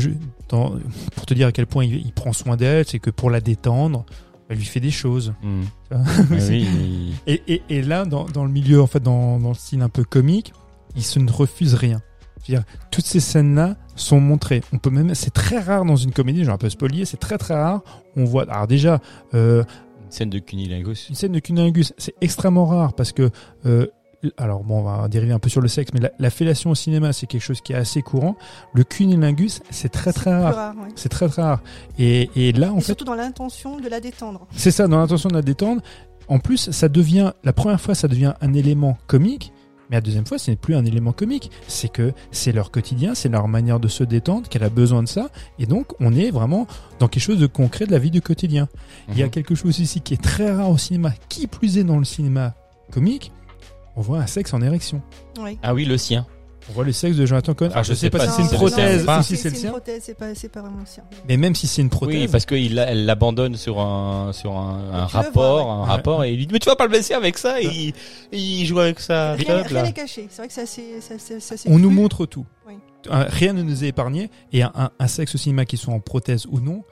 dans, 0.49 0.73
pour 1.15 1.25
te 1.25 1.33
dire 1.33 1.47
à 1.47 1.51
quel 1.51 1.67
point 1.67 1.85
il, 1.85 1.95
il 1.95 2.11
prend 2.11 2.33
soin 2.33 2.57
d'elle, 2.57 2.85
c'est 2.87 2.99
que 2.99 3.09
pour 3.09 3.29
la 3.29 3.39
détendre, 3.41 4.05
elle 4.49 4.57
lui 4.57 4.65
fait 4.65 4.79
des 4.79 4.91
choses. 4.91 5.33
Hmm. 5.43 5.63
Oui, 6.31 6.37
oui. 6.49 7.13
Et, 7.27 7.41
et, 7.47 7.61
et 7.69 7.81
là, 7.81 8.05
dans, 8.05 8.25
dans 8.25 8.43
le 8.45 8.51
milieu, 8.51 8.81
en 8.81 8.87
fait, 8.87 9.01
dans, 9.01 9.39
dans 9.39 9.49
le 9.49 9.55
style 9.55 9.81
un 9.81 9.89
peu 9.89 10.03
comique, 10.03 10.53
il 10.95 11.03
se 11.03 11.19
ne 11.19 11.31
refuse 11.31 11.73
rien. 11.75 12.01
Dire, 12.45 12.63
toutes 12.91 13.05
ces 13.05 13.19
scènes-là 13.19 13.75
sont 13.97 14.21
montrées. 14.21 14.61
On 14.71 14.77
peut 14.77 14.89
même, 14.89 15.13
c'est 15.15 15.31
très 15.33 15.59
rare 15.59 15.83
dans 15.83 15.97
une 15.97 16.11
comédie, 16.13 16.45
j'ai 16.45 16.49
un 16.51 16.57
peu 16.57 16.69
spolié, 16.69 17.03
c'est 17.03 17.17
très 17.17 17.37
très 17.37 17.55
rare. 17.55 17.81
On 18.15 18.23
voit, 18.23 18.49
alors 18.49 18.67
déjà, 18.67 19.01
euh, 19.33 19.63
Une 20.05 20.11
scène 20.11 20.29
de 20.29 20.39
cunilingus. 20.39 21.09
une 21.09 21.15
scène 21.15 21.33
de 21.33 21.39
cunilingus, 21.39 21.93
c'est 21.97 22.15
extrêmement 22.21 22.65
rare 22.65 22.93
parce 22.93 23.11
que 23.11 23.31
euh, 23.65 23.87
alors 24.37 24.63
bon, 24.63 24.79
on 24.79 24.83
va 24.83 25.07
dériver 25.07 25.31
un 25.33 25.39
peu 25.39 25.49
sur 25.49 25.61
le 25.61 25.67
sexe, 25.67 25.91
mais 25.93 25.99
la, 25.99 26.11
la 26.17 26.29
fellation 26.29 26.71
au 26.71 26.75
cinéma, 26.75 27.13
c'est 27.13 27.27
quelque 27.27 27.41
chose 27.41 27.61
qui 27.61 27.73
est 27.73 27.75
assez 27.75 28.01
courant. 28.01 28.35
Le 28.73 28.83
cunilingus, 28.83 29.61
c'est 29.69 29.89
très 29.89 30.11
très 30.13 30.31
rare. 30.31 30.55
rare, 30.55 30.75
ouais. 30.77 30.89
C'est 30.95 31.09
très 31.09 31.27
très 31.29 31.41
rare. 31.43 31.61
Et, 31.99 32.29
et 32.35 32.51
là, 32.51 32.71
en 32.73 32.77
Et 32.77 32.79
fait, 32.81 32.85
surtout 32.87 33.05
dans 33.05 33.13
l'intention 33.15 33.77
de 33.79 33.87
la 33.87 33.99
détendre. 33.99 34.47
c'est 34.51 34.71
ça, 34.71 34.87
dans 34.87 34.97
l'intention 34.97 35.29
de 35.29 35.35
la 35.35 35.41
détendre. 35.41 35.81
En 36.27 36.39
plus, 36.39 36.71
ça 36.71 36.89
devient, 36.89 37.31
la 37.43 37.53
première 37.53 37.79
fois, 37.79 37.95
ça 37.95 38.07
devient 38.07 38.33
un 38.41 38.53
élément 38.53 38.97
comique. 39.07 39.53
Mais 39.89 39.95
la 39.95 40.01
deuxième 40.01 40.25
fois, 40.25 40.37
ce 40.37 40.51
n'est 40.51 40.57
plus 40.57 40.75
un 40.75 40.83
élément 40.83 41.13
comique. 41.13 41.49
C'est 41.69 41.87
que 41.87 42.11
c'est 42.31 42.51
leur 42.51 42.71
quotidien, 42.71 43.15
c'est 43.15 43.29
leur 43.29 43.47
manière 43.47 43.79
de 43.79 43.87
se 43.87 44.03
détendre, 44.03 44.49
qu'elle 44.49 44.63
a 44.65 44.69
besoin 44.69 45.01
de 45.03 45.07
ça. 45.07 45.29
Et 45.59 45.65
donc, 45.65 45.93
on 46.01 46.13
est 46.13 46.29
vraiment 46.31 46.67
dans 46.99 47.07
quelque 47.07 47.23
chose 47.23 47.39
de 47.39 47.47
concret 47.47 47.85
de 47.85 47.91
la 47.91 47.99
vie 47.99 48.11
du 48.11 48.21
quotidien. 48.21 48.67
Il 49.07 49.17
y 49.17 49.21
a 49.21 49.25
Mhm. 49.27 49.31
quelque 49.31 49.55
chose 49.55 49.79
ici 49.79 50.01
qui 50.01 50.15
est 50.15 50.21
très 50.21 50.51
rare 50.51 50.69
au 50.69 50.77
cinéma, 50.77 51.13
qui 51.29 51.47
plus 51.47 51.77
est 51.77 51.85
dans 51.85 51.97
le 51.99 52.03
cinéma 52.03 52.55
comique. 52.91 53.31
On 53.97 54.01
voit 54.01 54.19
un 54.19 54.27
sexe 54.27 54.53
en 54.53 54.61
érection. 54.61 55.01
Oui. 55.41 55.57
Ah 55.63 55.73
oui, 55.73 55.83
le 55.83 55.97
sien. 55.97 56.25
On 56.69 56.73
voit 56.73 56.83
le 56.83 56.91
sexe 56.91 57.15
de 57.15 57.25
Jonathan 57.25 57.53
Cohen. 57.53 57.67
Enfin, 57.67 57.75
Alors, 57.75 57.83
je 57.85 57.93
sais 57.93 58.09
pas 58.09 58.19
si 58.27 58.27
si 58.27 58.35
c'est 58.35 58.41
une 58.43 58.57
prothèse 58.57 59.05
ou 59.07 59.23
si 59.23 59.37
c'est 59.37 59.49
le 59.49 59.55
une 59.55 59.61
sien. 59.61 59.69
prothèse, 59.71 60.03
c'est 60.05 60.13
pas, 60.17 60.35
c'est 60.35 60.49
pas 60.49 60.61
vraiment 60.61 60.81
le 60.81 60.85
sien. 60.85 61.03
Mais 61.27 61.37
même 61.37 61.55
si 61.55 61.65
c'est 61.65 61.81
une 61.81 61.89
prothèse. 61.89 62.15
Oui, 62.23 62.27
parce 62.27 62.45
qu'elle 62.45 62.77
elle 62.77 63.05
l'abandonne 63.05 63.55
sur 63.55 63.79
un, 63.79 64.33
sur 64.33 64.51
un, 64.57 64.91
un 64.93 65.05
Tu 65.07 65.13
le 65.15 65.17
rapport, 65.23 65.63
vois, 65.63 65.73
un 65.73 65.79
ouais. 65.81 65.87
rapport, 65.87 66.23
et 66.25 66.31
il 66.33 66.37
lui 66.37 66.45
dit, 66.45 66.53
mais 66.53 66.59
tu 66.59 66.67
vas 66.69 66.75
pas 66.75 66.83
le 66.83 66.89
blesser 66.89 67.13
avec 67.13 67.37
ça, 67.37 67.61
et 67.61 67.65
il, 67.65 67.93
il 68.37 68.65
joue 68.65 68.79
avec 68.79 68.99
sa 68.99 69.33
Rien 69.33 69.63
rien 69.63 69.73
là. 69.73 69.83
n'est 69.83 69.93
caché. 69.93 70.27
C'est 70.29 70.41
vrai 70.41 70.47
que 70.49 70.61
assez, 70.61 70.83
c'est 71.01 71.69
on 71.69 71.79
nous 71.79 71.89
montre 71.89 72.25
tout. 72.25 72.45
Oui. 72.67 72.73
Rien 73.09 73.53
ne 73.53 73.63
nous 73.63 73.83
est 73.85 73.87
épargné. 73.87 74.29
Et 74.51 74.61
un, 74.61 74.71
un- 74.75 74.89
un 74.99 75.07
sexe 75.07 75.33
au 75.35 75.37
cinéma 75.37 75.63
qui 75.65 75.77
soit 75.77 75.93
en 75.93 76.01
prothèse 76.01 76.45
ou 76.51 76.59
non, 76.59 76.83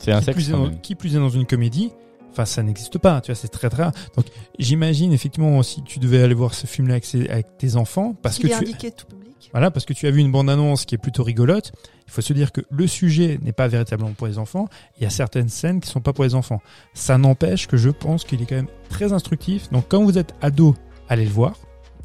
C'est 0.00 0.10
un 0.10 0.20
sexe, 0.22 0.34
plus, 0.34 0.48
est 0.48 0.52
quand 0.52 0.58
dans, 0.58 0.64
même. 0.70 0.80
qui 0.80 0.94
plus 0.96 1.14
est 1.14 1.18
dans 1.20 1.30
une 1.30 1.46
comédie, 1.46 1.92
enfin 2.30 2.44
ça 2.44 2.62
n'existe 2.62 2.98
pas. 2.98 3.20
Tu 3.20 3.30
vois, 3.32 3.34
c'est 3.36 3.48
très 3.48 3.68
très 3.70 3.82
rare. 3.84 3.92
Donc 4.16 4.26
j'imagine 4.58 5.12
effectivement 5.12 5.62
si 5.62 5.82
tu 5.82 5.98
devais 5.98 6.22
aller 6.22 6.34
voir 6.34 6.54
ce 6.54 6.66
film-là 6.66 6.94
avec, 6.94 7.04
ses- 7.04 7.28
avec 7.28 7.58
tes 7.58 7.76
enfants, 7.76 8.14
parce 8.22 8.38
Il 8.38 8.42
que 8.42 8.46
est 8.48 8.50
tu 8.50 8.56
indiqué 8.56 8.90
tout 8.90 9.06
public. 9.06 9.48
voilà, 9.52 9.70
parce 9.70 9.84
que 9.86 9.92
tu 9.92 10.06
as 10.06 10.10
vu 10.10 10.20
une 10.20 10.30
bande-annonce 10.32 10.84
qui 10.84 10.94
est 10.94 10.98
plutôt 10.98 11.22
rigolote. 11.22 11.72
Il 12.06 12.12
faut 12.12 12.22
se 12.22 12.32
dire 12.32 12.50
que 12.50 12.60
le 12.70 12.86
sujet 12.88 13.38
n'est 13.42 13.52
pas 13.52 13.68
véritablement 13.68 14.12
pour 14.14 14.26
les 14.26 14.38
enfants. 14.38 14.66
Il 14.98 15.04
y 15.04 15.06
a 15.06 15.10
certaines 15.10 15.48
scènes 15.48 15.80
qui 15.80 15.88
sont 15.88 16.00
pas 16.00 16.12
pour 16.12 16.24
les 16.24 16.34
enfants. 16.34 16.60
Ça 16.92 17.18
n'empêche 17.18 17.68
que 17.68 17.76
je 17.76 17.88
pense 17.90 18.24
qu'il 18.24 18.42
est 18.42 18.46
quand 18.46 18.56
même 18.56 18.66
très 18.88 19.12
instructif. 19.12 19.70
Donc 19.70 19.84
quand 19.88 20.02
vous 20.02 20.18
êtes 20.18 20.34
ado, 20.42 20.74
allez 21.08 21.24
le 21.24 21.30
voir. 21.30 21.54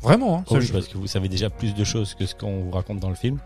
Vraiment. 0.03 0.37
Hein, 0.37 0.43
Oh 0.47 0.53
Ça, 0.53 0.59
oui, 0.59 0.65
je- 0.67 0.73
parce 0.73 0.87
que 0.87 0.97
vous 0.99 1.07
savez 1.07 1.27
déjà 1.27 1.49
plus 1.49 1.73
de 1.73 1.83
choses 1.83 2.13
que 2.13 2.27
ce 2.27 2.35
qu'on 2.35 2.61
vous 2.65 2.69
raconte 2.71 2.99
dans 2.99 3.09
le 3.09 3.15
film. 3.15 3.39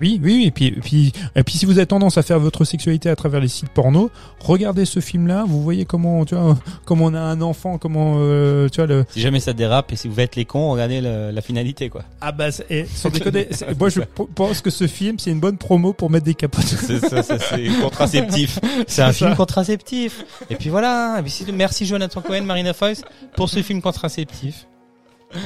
Oui, 0.00 0.20
oui, 0.22 0.34
oui. 0.36 0.44
Et 0.46 0.50
puis, 0.50 0.66
et 0.66 0.70
puis, 0.72 1.12
et 1.36 1.42
puis, 1.44 1.54
si 1.58 1.66
vous 1.66 1.78
avez 1.78 1.86
tendance 1.86 2.16
à 2.18 2.22
faire 2.22 2.38
votre 2.40 2.64
sexualité 2.64 3.08
à 3.10 3.16
travers 3.16 3.40
les 3.40 3.48
sites 3.48 3.68
porno, 3.68 4.10
regardez 4.40 4.84
ce 4.84 5.00
film-là. 5.00 5.44
Vous 5.46 5.62
voyez 5.62 5.84
comment, 5.84 6.24
tu 6.24 6.34
vois, 6.34 6.58
comment 6.84 7.06
on 7.06 7.14
a 7.14 7.20
un 7.20 7.40
enfant, 7.42 7.78
comment, 7.78 8.14
euh, 8.18 8.68
tu 8.68 8.76
vois 8.76 8.86
le. 8.86 9.04
Si 9.10 9.20
jamais 9.20 9.40
ça 9.40 9.52
dérape 9.52 9.92
et 9.92 9.96
si 9.96 10.08
vous 10.08 10.18
êtes 10.20 10.36
les 10.36 10.44
cons, 10.44 10.70
regardez 10.70 11.00
le- 11.00 11.30
la 11.30 11.40
finalité, 11.42 11.88
quoi. 11.90 12.02
Ah 12.20 12.32
bah, 12.32 12.50
c'est- 12.50 12.66
et, 12.70 12.86
sans 12.86 13.08
déconner, 13.12 13.48
c'est- 13.50 13.78
moi 13.78 13.88
je 13.88 14.00
pense 14.34 14.60
que 14.62 14.70
ce 14.70 14.86
film 14.86 15.18
c'est 15.18 15.30
une 15.30 15.40
bonne 15.40 15.58
promo 15.58 15.92
pour 15.92 16.10
mettre 16.10 16.24
des 16.24 16.34
capotes. 16.34 16.64
C'est 16.64 16.98
ça, 17.00 17.22
ça, 17.22 17.38
c'est 17.38 17.66
contraceptif. 17.82 18.58
C'est 18.86 19.02
un 19.02 19.12
film 19.12 19.34
contraceptif. 19.36 20.24
Et 20.48 20.56
puis 20.56 20.70
voilà. 20.70 21.22
Merci 21.52 21.86
Jonathan 21.86 22.20
Cohen, 22.20 22.42
Marina 22.44 22.72
Foïs 22.72 23.02
pour 23.36 23.48
ce 23.48 23.62
film 23.62 23.82
contraceptif. 23.82 24.66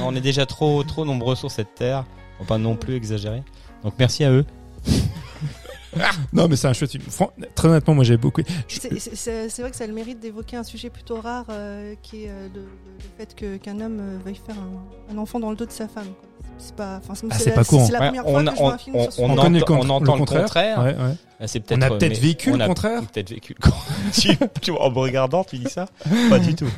On 0.01 0.15
est 0.15 0.21
déjà 0.21 0.45
trop, 0.45 0.83
trop 0.83 1.05
nombreux 1.05 1.35
sur 1.35 1.51
cette 1.51 1.75
terre. 1.75 2.05
On 2.39 2.43
va 2.43 2.47
pas 2.49 2.57
non 2.57 2.75
plus 2.75 2.95
exagérer. 2.95 3.43
Donc 3.83 3.93
merci 3.99 4.23
à 4.23 4.31
eux. 4.31 4.45
non, 6.33 6.47
mais 6.49 6.55
c'est 6.55 6.67
un 6.67 6.73
chouette 6.73 6.91
film. 6.91 7.03
Fran- 7.09 7.31
Très 7.55 7.67
honnêtement, 7.69 7.93
moi 7.95 8.03
j'ai 8.03 8.17
beaucoup. 8.17 8.41
je- 8.67 8.79
C'est- 8.79 8.99
C'est 8.99 9.15
c'est- 9.15 9.49
c'est 9.49 9.61
vrai 9.61 9.71
que 9.71 9.77
ça 9.77 9.85
a 9.85 9.87
le 9.87 9.93
mérite 9.93 10.19
d'évoquer 10.19 10.57
un 10.57 10.63
sujet 10.63 10.89
plutôt 10.89 11.21
rare 11.21 11.45
euh, 11.49 11.95
qui 12.01 12.23
est 12.25 12.29
euh, 12.29 12.47
le, 12.53 12.61
le- 12.61 12.65
le 12.65 13.09
fait 13.17 13.33
que- 13.35 13.57
qu'un 13.57 13.79
homme 13.79 13.99
euh, 13.99 14.17
veuille 14.25 14.39
faire 14.45 14.55
un, 14.57 15.13
un 15.13 15.17
enfant 15.17 15.39
dans 15.39 15.49
le 15.51 15.55
dos 15.55 15.65
de 15.65 15.71
sa 15.71 15.87
femme. 15.87 16.05
quoi. 16.19 16.29
C'est 16.57 16.75
pas, 16.75 16.97
enfin, 17.03 17.13
Ah, 17.29 17.33
c'est 17.37 17.43
c'est 17.43 17.49
la- 17.51 17.55
pas 17.57 17.63
courant. 17.65 17.85
C'est 17.85 17.91
la 17.93 17.99
Ouais, 17.99 18.05
première 18.07 18.27
on 18.27 18.31
fois 18.31 18.39
a- 18.39 18.43
que 18.43 18.49
je 18.51 18.55
vois 18.55 18.65
on- 18.69 18.73
un 18.73 18.77
film 18.77 18.95
on- 18.95 19.03
sur 19.03 19.13
ce 19.13 19.21
on 19.21 19.25
on 19.25 19.29
sujet. 19.29 19.41
connaît 19.41 19.57
le, 19.59 19.63
entend- 19.63 19.73
con- 19.79 19.85
on 19.85 19.89
entend 19.89 20.13
le 20.13 20.19
contraire. 20.19 20.41
contraire. 20.43 20.79
Ouais, 20.79 20.95
ouais. 20.95 21.15
Ah, 21.39 21.47
C'est 21.47 21.71
On 21.71 21.81
a 21.81 21.85
euh, 21.85 21.89
peut-être 21.97 22.13
mais 22.13 22.19
vécu 22.27 22.51
on 22.51 22.55
le 22.57 22.63
a 22.63 22.67
contraire. 22.67 23.01
Peut-être 23.13 23.29
vécu 23.29 23.55
le 23.57 23.61
contraire. 23.69 24.11
tu, 24.13 24.37
tu 24.61 24.71
vois, 24.71 24.83
en 24.85 24.89
me 24.91 24.99
regardant, 24.99 25.43
tu 25.43 25.57
dis 25.57 25.69
ça? 25.69 25.85
Pas 26.29 26.39
du 26.39 26.55
tout. 26.55 26.69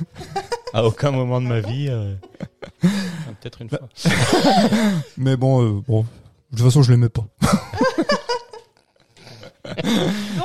À 0.73 0.83
aucun 0.83 1.11
moment 1.11 1.39
de 1.41 1.47
ma 1.47 1.59
vie. 1.59 1.88
euh, 1.89 2.13
ah, 2.83 2.88
Peut-être 3.41 3.61
une 3.61 3.69
fois. 3.69 3.79
Mais 5.17 5.35
bon, 5.38 5.63
euh, 5.63 5.81
bon, 5.88 6.05
de 6.51 6.57
toute 6.57 6.65
façon 6.65 6.81
je 6.83 6.91
l'aimais 6.91 7.09
pas. 7.09 7.25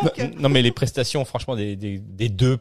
Donc, 0.02 0.34
Non, 0.38 0.48
mais 0.48 0.62
les 0.62 0.72
prestations, 0.72 1.24
franchement, 1.24 1.56
des, 1.56 1.76
des, 1.76 1.98
des 1.98 2.28
deux. 2.28 2.58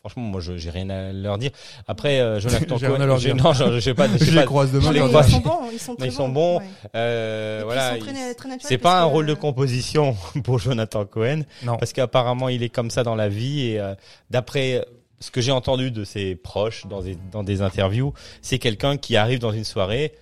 Franchement, 0.00 0.22
moi, 0.24 0.40
je 0.40 0.56
j'ai 0.56 0.70
rien 0.70 0.90
à 0.90 1.12
leur 1.12 1.38
dire. 1.38 1.50
Après, 1.86 2.18
euh, 2.20 2.40
Jonathan 2.40 2.76
J'ai 2.78 2.86
rien 2.88 2.96
Cohen- 2.96 3.02
à 3.02 3.06
leur 3.06 3.18
dire. 3.18 3.36
Non, 3.36 3.52
je, 3.52 3.72
je 3.74 3.78
sais 3.80 3.94
pas. 3.94 4.08
Je 4.08 4.24
sais 4.24 4.34
pas. 4.34 4.44
croise 4.46 4.70
je 4.72 4.90
les 4.90 4.98
croise. 5.00 5.28
ils 5.28 5.32
sont 5.34 5.40
bons, 5.40 5.58
ils 5.72 5.78
sont 5.78 5.94
très 5.94 6.08
ils 6.08 6.12
sont 6.12 6.28
bons. 6.28 6.56
bons. 6.56 6.58
ouais. 6.60 6.66
Euh, 6.96 7.58
puis, 7.58 7.64
voilà. 7.66 7.96
ils 7.96 8.00
sont 8.00 8.06
très, 8.06 8.12
il- 8.30 8.34
très 8.34 8.48
naturels 8.48 8.58
C'est 8.68 8.78
pas 8.78 9.00
un 9.02 9.06
que- 9.06 9.12
rôle 9.12 9.26
de 9.26 9.34
composition 9.34 10.16
pour 10.44 10.58
Jonathan 10.58 11.04
Cohen, 11.04 11.42
Non. 11.62 11.76
parce 11.76 11.92
qu'apparemment 11.92 12.48
il 12.48 12.62
est 12.64 12.68
comme 12.68 12.90
ça 12.90 13.04
dans 13.04 13.14
la 13.14 13.28
vie 13.28 13.68
et 13.68 13.78
euh, 13.80 13.94
d'après 14.30 14.84
ce 15.20 15.30
que 15.30 15.40
j'ai 15.40 15.52
entendu 15.52 15.92
de 15.92 16.02
ses 16.02 16.34
proches 16.34 16.84
dans 16.86 17.02
des, 17.02 17.16
dans 17.30 17.44
des 17.44 17.62
interviews, 17.62 18.12
c'est 18.40 18.58
quelqu'un 18.58 18.96
qui 18.96 19.14
arrive 19.16 19.38
dans 19.38 19.52
une 19.52 19.62
soirée 19.64 20.14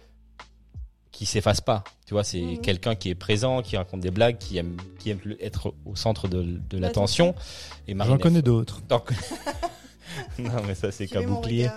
qui 1.10 1.24
s'efface 1.24 1.62
pas. 1.62 1.84
Tu 2.10 2.14
vois, 2.14 2.24
c'est 2.24 2.40
Mhm. 2.40 2.58
quelqu'un 2.60 2.96
qui 2.96 3.08
est 3.08 3.14
présent, 3.14 3.62
qui 3.62 3.76
raconte 3.76 4.00
des 4.00 4.10
blagues, 4.10 4.36
qui 4.36 4.58
aime, 4.58 4.76
qui 4.98 5.10
aime 5.10 5.20
être 5.40 5.72
au 5.86 5.94
centre 5.94 6.26
de, 6.26 6.42
de 6.42 6.76
l'attention. 6.76 7.36
Et 7.86 7.92
J'en 7.92 7.98
Marina- 7.98 8.18
connais 8.18 8.42
d'autres. 8.42 8.80
Non, 10.40 10.50
mais 10.66 10.74
ça 10.74 10.90
c'est 10.90 11.06
qu'un 11.06 11.22
bouclier. 11.22 11.68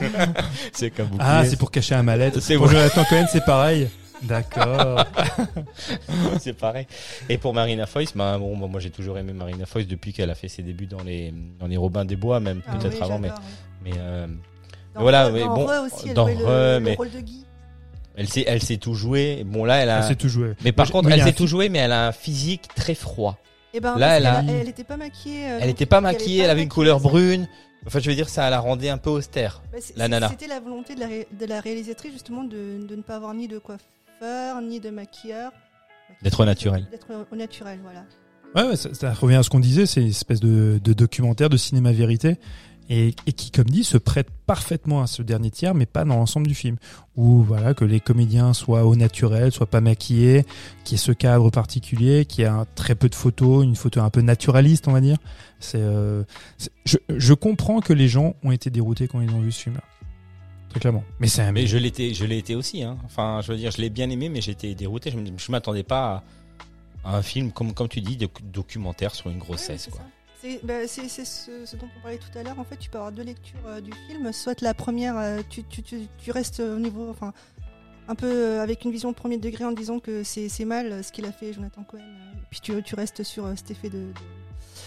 C'est 0.72 0.90
qu'un 0.90 1.04
bouclier. 1.04 1.20
Ah, 1.28 1.44
c'est 1.44 1.58
pour 1.58 1.70
cacher 1.70 1.94
un 1.94 2.02
mal-être. 2.02 2.40
C'est 2.40 2.56
Pour. 2.56 2.68
Jonathan 2.70 3.04
Cohen, 3.04 3.26
c'est 3.30 3.44
pareil. 3.44 3.90
D'accord. 4.22 5.04
c'est 6.40 6.54
pareil. 6.54 6.86
Et 7.28 7.36
pour 7.36 7.52
Marina 7.52 7.84
Foïs, 7.84 8.16
bah, 8.16 8.38
bon, 8.38 8.56
bah, 8.56 8.66
moi 8.66 8.80
j'ai 8.80 8.88
toujours 8.90 9.18
aimé 9.18 9.34
Marina 9.34 9.66
Foïs 9.66 9.86
depuis 9.86 10.14
qu'elle 10.14 10.30
a 10.30 10.34
fait 10.34 10.48
ses 10.48 10.62
débuts 10.62 10.86
dans 10.86 11.02
les 11.02 11.34
dans 11.60 11.66
les 11.66 11.76
Robins 11.76 12.06
des 12.06 12.16
Bois, 12.16 12.40
même 12.40 12.62
Ah 12.66 12.76
peut-être 12.78 12.96
oui, 12.96 13.02
avant, 13.02 13.18
mais 13.18 13.30
euh, 13.98 14.26
voilà, 14.94 15.30
mais 15.30 15.40
dans 15.40 15.54
bon, 15.54 15.66
Re 15.66 15.84
aussi, 15.84 16.08
elle 16.08 16.14
dans 16.14 16.26
le, 16.28 16.94
rôle 16.96 17.10
de 17.10 17.20
Guy. 17.20 17.44
Elle 18.18 18.28
sait 18.28 18.44
elle 18.46 18.62
sait 18.62 18.76
tout 18.76 18.94
jouer. 18.94 19.44
Bon 19.46 19.64
là, 19.64 19.76
elle 19.76 19.88
a. 19.90 19.98
Ah, 19.98 20.02
c'est 20.02 20.16
tout 20.16 20.28
joué. 20.28 20.52
mais 20.64 20.72
par 20.72 20.86
Moi, 20.86 20.92
contre, 20.92 21.10
elle 21.10 21.22
sait 21.22 21.28
un 21.30 21.32
tout 21.32 21.46
jouer, 21.46 21.68
mais 21.70 21.78
elle 21.78 21.92
a 21.92 22.08
un 22.08 22.12
physique 22.12 22.68
très 22.76 22.94
froid. 22.94 23.38
Eh 23.74 23.80
ben, 23.80 23.96
Là, 23.98 24.16
elle 24.18 24.26
a- 24.26 24.42
qu'elle- 24.42 24.50
elle 24.62 24.68
était 24.68 24.84
pas 24.84 24.96
maquillée. 24.96 25.46
euh, 25.50 25.58
Elle 25.62 25.70
était 25.70 25.86
pas 25.86 25.98
elle 25.98 26.02
maquillée, 26.04 26.38
pas 26.38 26.44
elle 26.44 26.50
avait 26.50 26.62
une 26.62 26.68
couleur 26.68 27.00
brune. 27.00 27.48
Enfin, 27.86 28.00
je 28.00 28.10
veux 28.10 28.16
dire, 28.16 28.28
ça 28.28 28.50
la 28.50 28.58
rendait 28.60 28.88
un 28.88 28.98
peu 28.98 29.10
austère. 29.10 29.62
Bah, 29.72 29.78
La 29.96 30.08
nana. 30.08 30.28
C'était 30.28 30.46
la 30.48 30.58
volonté 30.60 30.94
de 30.94 31.00
la, 31.00 31.06
ré- 31.06 31.28
de 31.38 31.46
la 31.46 31.60
réalisatrice 31.60 32.12
justement 32.12 32.42
de, 32.44 32.84
de 32.86 32.96
ne 32.96 33.02
pas 33.02 33.16
avoir 33.16 33.32
ni 33.34 33.46
de 33.46 33.58
coiffeur, 33.58 34.60
ni 34.62 34.80
de 34.80 34.90
maquilleur. 34.90 35.52
D'être 36.22 36.40
au 36.40 36.44
naturel. 36.44 36.86
D'être 36.90 37.06
au 37.30 37.36
naturel, 37.36 37.78
voilà. 37.82 38.04
Ouais, 38.54 38.70
ouais, 38.70 38.76
ça, 38.76 38.92
ça 38.94 39.12
revient 39.12 39.36
à 39.36 39.42
ce 39.42 39.50
qu'on 39.50 39.60
disait, 39.60 39.84
c'est 39.86 40.00
une 40.00 40.08
espèce 40.08 40.40
de, 40.40 40.80
de 40.82 40.92
documentaire 40.94 41.50
de 41.50 41.56
cinéma 41.58 41.92
vérité 41.92 42.36
et, 42.88 43.14
et 43.26 43.32
qui, 43.32 43.50
comme 43.50 43.66
dit, 43.66 43.84
se 43.84 43.98
prête 43.98 44.28
parfaitement 44.46 45.02
à 45.02 45.06
ce 45.06 45.22
dernier 45.22 45.50
tiers, 45.50 45.74
mais 45.74 45.86
pas 45.86 46.04
dans 46.04 46.16
l'ensemble 46.16 46.46
du 46.46 46.54
film. 46.54 46.76
Où 47.16 47.42
voilà 47.42 47.74
que 47.74 47.84
les 47.84 48.00
comédiens 48.00 48.54
soient 48.54 48.84
au 48.86 48.96
naturel, 48.96 49.52
soient 49.52 49.66
pas 49.66 49.80
maquillés, 49.80 50.44
qu'il 50.84 50.92
y 50.92 51.00
ait 51.00 51.04
ce 51.04 51.12
cadre 51.12 51.50
particulier, 51.50 52.24
qu'il 52.24 52.42
y 52.42 52.44
ait 52.44 52.50
un, 52.50 52.66
très 52.74 52.94
peu 52.94 53.08
de 53.08 53.14
photos, 53.14 53.64
une 53.64 53.76
photo 53.76 54.00
un 54.00 54.10
peu 54.10 54.22
naturaliste, 54.22 54.88
on 54.88 54.92
va 54.92 55.00
dire. 55.00 55.18
C'est, 55.60 55.80
euh, 55.80 56.22
je, 56.84 56.96
je 57.08 57.34
comprends 57.34 57.80
que 57.80 57.92
les 57.92 58.08
gens 58.08 58.34
ont 58.42 58.52
été 58.52 58.70
déroutés 58.70 59.08
quand 59.08 59.20
ils 59.20 59.30
ont 59.30 59.40
vu 59.40 59.52
ce 59.52 59.64
film-là, 59.64 59.82
très 60.70 60.80
clairement. 60.80 61.04
Mais 61.20 61.28
c'est 61.28 61.42
un 61.42 61.52
Mais 61.52 61.66
je 61.66 61.76
l'étais, 61.76 62.14
je 62.14 62.24
l'ai 62.24 62.38
été 62.38 62.54
aussi. 62.54 62.82
Hein. 62.82 62.96
Enfin, 63.04 63.40
je 63.42 63.52
veux 63.52 63.58
dire, 63.58 63.70
je 63.70 63.82
l'ai 63.82 63.90
bien 63.90 64.08
aimé, 64.08 64.28
mais 64.28 64.40
j'étais 64.40 64.74
dérouté. 64.74 65.10
Je, 65.10 65.18
je 65.36 65.52
m'attendais 65.52 65.82
pas 65.82 66.24
à, 67.04 67.16
un 67.16 67.22
film 67.22 67.52
comme 67.52 67.74
comme 67.74 67.88
tu 67.88 68.00
dis, 68.00 68.16
de 68.16 68.28
documentaire 68.44 69.14
sur 69.14 69.28
une 69.28 69.38
grossesse, 69.38 69.88
quoi. 69.90 70.00
ça. 70.00 70.17
C'est 70.40 70.60
bah, 70.64 70.86
ce, 70.86 71.00
ce 71.66 71.76
dont 71.76 71.88
on 71.98 72.00
parlait 72.00 72.18
tout 72.18 72.38
à 72.38 72.42
l'heure. 72.42 72.58
En 72.58 72.64
fait, 72.64 72.76
tu 72.76 72.90
peux 72.90 72.98
avoir 72.98 73.12
deux 73.12 73.24
lectures 73.24 73.58
euh, 73.66 73.80
du 73.80 73.90
film. 74.08 74.32
Soit 74.32 74.60
la 74.60 74.72
première, 74.74 75.16
euh, 75.18 75.40
tu, 75.48 75.64
tu, 75.64 75.82
tu, 75.82 76.02
tu 76.16 76.30
restes 76.30 76.60
au 76.60 76.78
niveau, 76.78 77.08
enfin, 77.10 77.32
un 78.06 78.14
peu 78.14 78.26
euh, 78.30 78.62
avec 78.62 78.84
une 78.84 78.92
vision 78.92 79.10
de 79.10 79.16
premier 79.16 79.38
degré 79.38 79.64
en 79.64 79.72
disant 79.72 79.98
que 79.98 80.22
c'est 80.22 80.64
mal 80.64 81.02
ce 81.02 81.10
qu'il 81.10 81.24
a 81.24 81.32
fait 81.32 81.52
Jonathan 81.52 81.82
Cohen. 81.82 82.02
puis 82.50 82.60
tu, 82.60 82.94
restes 82.94 83.22
sur 83.24 83.48
cet 83.56 83.70
effet 83.72 83.90
de. 83.90 83.98
de- 83.98 84.12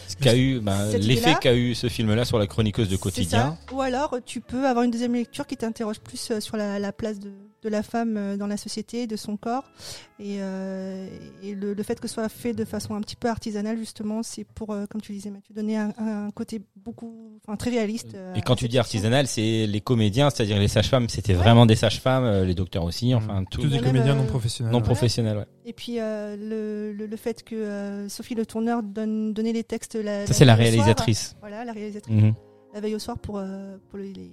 Ce 0.07 0.15
qu'a 0.15 0.35
eu, 0.37 0.61
Cette 0.89 1.03
l'effet 1.03 1.35
qu'a 1.41 1.53
eu 1.55 1.75
ce 1.75 1.89
film-là 1.89 2.23
sur 2.23 2.39
la 2.39 2.47
chroniqueuse 2.47 2.87
de 2.87 2.95
quotidien. 2.95 3.57
Ou 3.73 3.81
alors, 3.81 4.17
tu 4.25 4.39
peux 4.39 4.65
avoir 4.65 4.85
une 4.85 4.91
deuxième 4.91 5.13
lecture 5.13 5.45
qui 5.45 5.57
t'interroge 5.57 5.99
plus 5.99 6.31
sur 6.39 6.55
la, 6.55 6.79
la 6.79 6.93
place 6.93 7.19
de, 7.19 7.31
de 7.63 7.69
la 7.69 7.83
femme 7.83 8.17
euh, 8.17 8.37
dans 8.37 8.47
la 8.47 8.57
société, 8.57 9.05
de 9.07 9.15
son 9.15 9.37
corps. 9.37 9.71
Et, 10.19 10.37
euh, 10.39 11.07
et 11.43 11.53
le, 11.55 11.73
le 11.73 11.83
fait 11.83 11.99
que 11.99 12.07
ce 12.07 12.13
soit 12.15 12.27
fait 12.29 12.53
de 12.53 12.65
façon 12.65 12.95
un 12.95 13.01
petit 13.01 13.15
peu 13.15 13.27
artisanale, 13.29 13.77
justement, 13.77 14.23
c'est 14.23 14.43
pour, 14.43 14.71
euh, 14.71 14.85
comme 14.87 15.01
tu 15.01 15.11
disais, 15.11 15.29
Mathieu, 15.29 15.53
donner 15.53 15.77
un, 15.77 15.93
un 15.97 16.31
côté 16.31 16.61
beaucoup, 16.75 17.39
enfin 17.45 17.55
très 17.57 17.69
réaliste. 17.71 18.15
euh, 18.15 18.33
Et 18.35 18.41
quand 18.41 18.55
tu 18.55 18.67
dis 18.67 18.77
artisanal, 18.77 19.27
c'est 19.27 19.67
les 19.67 19.81
comédiens, 19.81 20.29
c'est-à-dire 20.29 20.57
les 20.59 20.67
sages-femmes, 20.67 21.07
c'était 21.09 21.33
vraiment 21.33 21.65
des 21.65 21.75
sages-femmes, 21.75 22.43
les 22.43 22.55
docteurs 22.55 22.83
aussi, 22.83 23.13
enfin 23.15 23.43
tout 23.49 23.61
tous 23.61 23.67
des 23.69 23.79
comédiens 23.79 24.13
euh, 24.15 24.21
non 24.21 24.25
professionnels. 24.25 24.71
non 24.73 24.81
professionnels. 24.81 25.37
Ouais. 25.37 25.45
Et 25.65 25.73
puis 25.73 25.99
euh, 25.99 26.35
le, 26.35 26.93
le, 26.93 27.05
le 27.05 27.17
fait 27.17 27.43
que 27.43 27.55
euh, 27.55 28.09
Sophie 28.09 28.35
Le 28.35 28.45
Tourneur 28.45 28.81
donne 28.83 29.33
donner 29.33 29.53
les 29.53 29.63
textes 29.63 29.95
la, 29.95 30.25
Ça 30.27 30.33
c'est 30.33 30.45
la 30.45 30.53
soir. 30.55 30.63
réalisatrice. 30.67 31.35
Voilà, 31.39 31.63
la 31.65 31.73
réalisatrice. 31.73 32.15
Mhm. 32.15 32.33
La 32.73 32.79
veille 32.81 32.95
au 32.95 32.99
soir 32.99 33.19
pour, 33.19 33.37
euh, 33.37 33.77
pour 33.89 33.99
les, 33.99 34.13
les, 34.13 34.31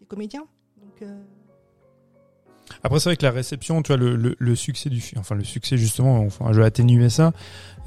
les 0.00 0.06
comédiens. 0.06 0.44
Donc 0.80 1.02
euh, 1.02 1.20
Après, 2.82 2.98
c'est 2.98 3.08
vrai 3.10 3.16
que 3.16 3.24
la 3.24 3.30
réception, 3.30 3.82
tu 3.82 3.88
vois, 3.88 3.96
le, 3.96 4.16
le, 4.16 4.36
le 4.38 4.56
succès 4.56 4.88
du 4.88 5.00
film, 5.00 5.20
enfin 5.20 5.34
le 5.34 5.44
succès 5.44 5.76
justement, 5.76 6.20
enfin, 6.20 6.46
je 6.52 6.60
vais 6.60 6.66
atténuer 6.66 7.10
ça. 7.10 7.32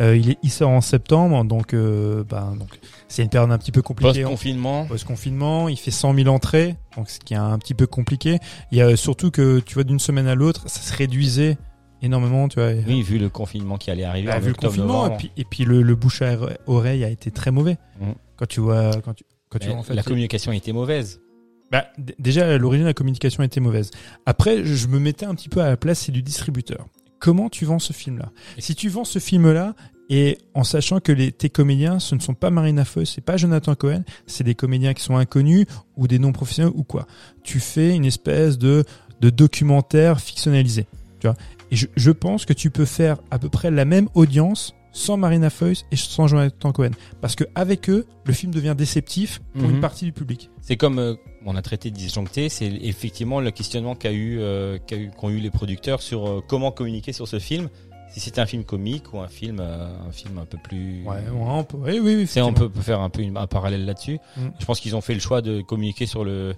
Euh, 0.02 0.16
il, 0.16 0.32
est, 0.32 0.38
il 0.44 0.52
sort 0.52 0.70
en 0.70 0.82
septembre, 0.82 1.44
donc, 1.46 1.74
euh, 1.74 2.24
bah, 2.24 2.54
donc 2.58 2.80
c'est 3.08 3.24
une 3.24 3.30
période 3.30 3.52
un 3.52 3.58
petit 3.58 3.72
peu 3.72 3.82
compliquée. 3.82 4.22
Post-confinement. 4.24 4.86
Post-confinement, 4.86 5.70
il 5.70 5.78
fait 5.78 5.92
100 5.92 6.16
000 6.16 6.28
entrées, 6.30 6.76
donc 6.98 7.10
ce 7.10 7.20
qui 7.20 7.34
est 7.34 7.38
un 7.38 7.58
petit 7.60 7.74
peu 7.74 7.88
compliqué. 7.88 8.40
Il 8.72 8.78
y 8.78 8.82
a 8.82 8.96
surtout 8.96 9.32
que, 9.32 9.60
tu 9.60 9.76
vois, 9.76 9.84
d'une 9.84 10.00
semaine 10.00 10.28
à 10.28 10.36
l'autre, 10.36 10.68
ça 10.68 10.82
se 10.82 10.96
réduisait 10.96 11.58
énormément, 12.02 12.48
tu 12.48 12.60
vois. 12.60 12.72
Oui, 12.88 13.02
vu 13.02 13.18
le 13.18 13.30
confinement 13.30 13.78
qui 13.78 13.90
allait 13.92 14.04
arriver. 14.04 14.28
Bah, 14.28 14.38
en 14.38 14.40
vu 14.40 14.50
le 14.50 14.54
confinement, 14.56 15.06
et 15.06 15.10
novembre. 15.10 15.18
puis, 15.18 15.32
et 15.38 15.46
puis 15.46 15.66
le, 15.66 15.82
le 15.82 15.96
bouche 15.96 16.22
à 16.22 16.36
oreille 16.68 17.04
a 17.04 17.10
été 17.10 17.32
très 17.32 17.52
mauvais. 17.52 17.78
Mhm. 18.00 18.14
Quand 18.36 18.46
tu 18.48 18.60
vois, 18.60 18.92
quand 19.04 19.14
tu, 19.14 19.24
quand 19.50 19.60
tu 19.60 19.70
vois, 19.70 19.78
en 19.78 19.84
fait, 19.84 19.94
la 19.94 20.04
communication 20.04 20.52
était 20.52 20.74
mauvaise. 20.74 21.22
Bah, 21.74 21.88
déjà, 22.20 22.48
à 22.48 22.58
l'origine, 22.58 22.86
la 22.86 22.94
communication 22.94 23.44
était 23.44 23.60
mauvaise. 23.60 23.90
Après, 24.26 24.64
je 24.64 24.88
me 24.88 25.00
mettais 25.00 25.26
un 25.26 25.36
petit 25.36 25.50
peu 25.50 25.60
à 25.60 25.68
la 25.68 25.76
place, 25.76 26.10
du 26.10 26.22
distributeur. 26.22 26.86
Comment 27.20 27.50
tu 27.50 27.66
vends 27.66 27.80
ce 27.80 27.92
film-là? 27.94 28.32
Si 28.60 28.76
tu 28.76 28.90
vends 28.90 29.04
ce 29.06 29.18
film-là, 29.20 29.76
et 30.10 30.38
en 30.54 30.64
sachant 30.64 31.00
que 31.00 31.12
les, 31.12 31.32
tes 31.32 31.50
comédiens, 31.50 31.98
ce 32.00 32.14
ne 32.14 32.20
sont 32.20 32.36
pas 32.36 32.50
Marina 32.52 32.86
Foïs, 32.86 33.10
c'est 33.10 33.22
pas 33.22 33.38
Jonathan 33.38 33.74
Cohen, 33.74 34.04
c'est 34.28 34.44
des 34.44 34.54
comédiens 34.54 34.94
qui 34.94 35.02
sont 35.02 35.16
inconnus 35.16 35.66
ou 35.96 36.08
des 36.08 36.20
non 36.20 36.32
professionnels 36.32 36.74
ou 36.76 36.84
quoi. 36.84 37.08
Tu 37.44 37.60
fais 37.60 37.96
une 37.96 38.06
espèce 38.06 38.58
de, 38.60 38.84
de 39.22 39.30
documentaire 39.30 40.20
fictionnalisé. 40.20 40.86
Tu 41.20 41.28
vois 41.28 41.36
et 41.72 41.76
je, 41.76 41.88
je 41.96 42.12
pense 42.12 42.46
que 42.46 42.54
tu 42.54 42.70
peux 42.70 42.86
faire 42.86 43.18
à 43.32 43.40
peu 43.40 43.50
près 43.50 43.72
la 43.72 43.86
même 43.86 44.10
audience 44.14 44.76
sans 44.92 45.18
Marina 45.18 45.50
Foïs 45.50 45.86
et 45.92 45.96
sans 45.96 46.28
Jonathan 46.28 46.72
Cohen. 46.72 46.92
Parce 47.22 47.36
que 47.36 47.46
avec 47.56 47.90
eux, 47.90 48.06
le 48.26 48.34
film 48.34 48.52
devient 48.54 48.76
déceptif 48.78 49.42
pour 49.54 49.64
Mhm. 49.70 49.76
une 49.76 49.82
partie 49.82 50.06
du 50.06 50.12
public. 50.12 50.52
C'est 50.62 50.78
comme 50.78 51.00
euh, 51.00 51.16
on 51.46 51.56
a 51.56 51.62
traité 51.62 51.92
de 51.92 51.96
disjoncté, 51.96 52.50
c'est 52.50 52.68
effectivement 52.68 53.40
le 53.40 53.52
questionnement 53.52 53.96
qu'a 53.96 54.12
eu, 54.12 54.40
euh, 54.40 54.78
qu'a 54.86 54.96
eu, 54.98 55.10
qu'ont 55.12 55.30
eu 55.30 55.40
les 55.40 55.50
producteurs 55.50 56.02
sur 56.02 56.28
euh, 56.28 56.42
comment 56.48 56.72
communiquer 56.72 57.14
sur 57.14 57.28
ce 57.28 57.40
film. 57.40 57.70
Si 58.12 58.20
c'était 58.20 58.42
un 58.42 58.46
film 58.46 58.64
comique 58.64 59.12
ou 59.14 59.20
un 59.20 59.28
film, 59.28 59.58
euh, 59.60 59.88
un 60.08 60.12
film 60.12 60.38
un 60.38 60.46
peu 60.46 60.58
plus. 60.64 61.04
Ouais, 61.04 61.16
on 61.36 61.64
peut, 61.64 61.78
oui, 61.78 62.00
oui, 62.00 62.16
oui. 62.36 62.42
On 62.44 62.54
peut 62.54 62.70
faire 62.82 63.00
un 63.02 63.10
peu 63.10 63.22
une- 63.24 63.38
un 63.38 63.48
parallèle 63.48 63.86
là-dessus. 63.86 64.20
Mm. 64.38 64.42
Je 64.60 64.66
pense 64.66 64.80
qu'ils 64.80 64.96
ont 64.96 65.02
fait 65.02 65.16
le 65.16 65.20
choix 65.20 65.42
de 65.42 65.62
communiquer 65.62 66.06
sur 66.06 66.24
le 66.24 66.54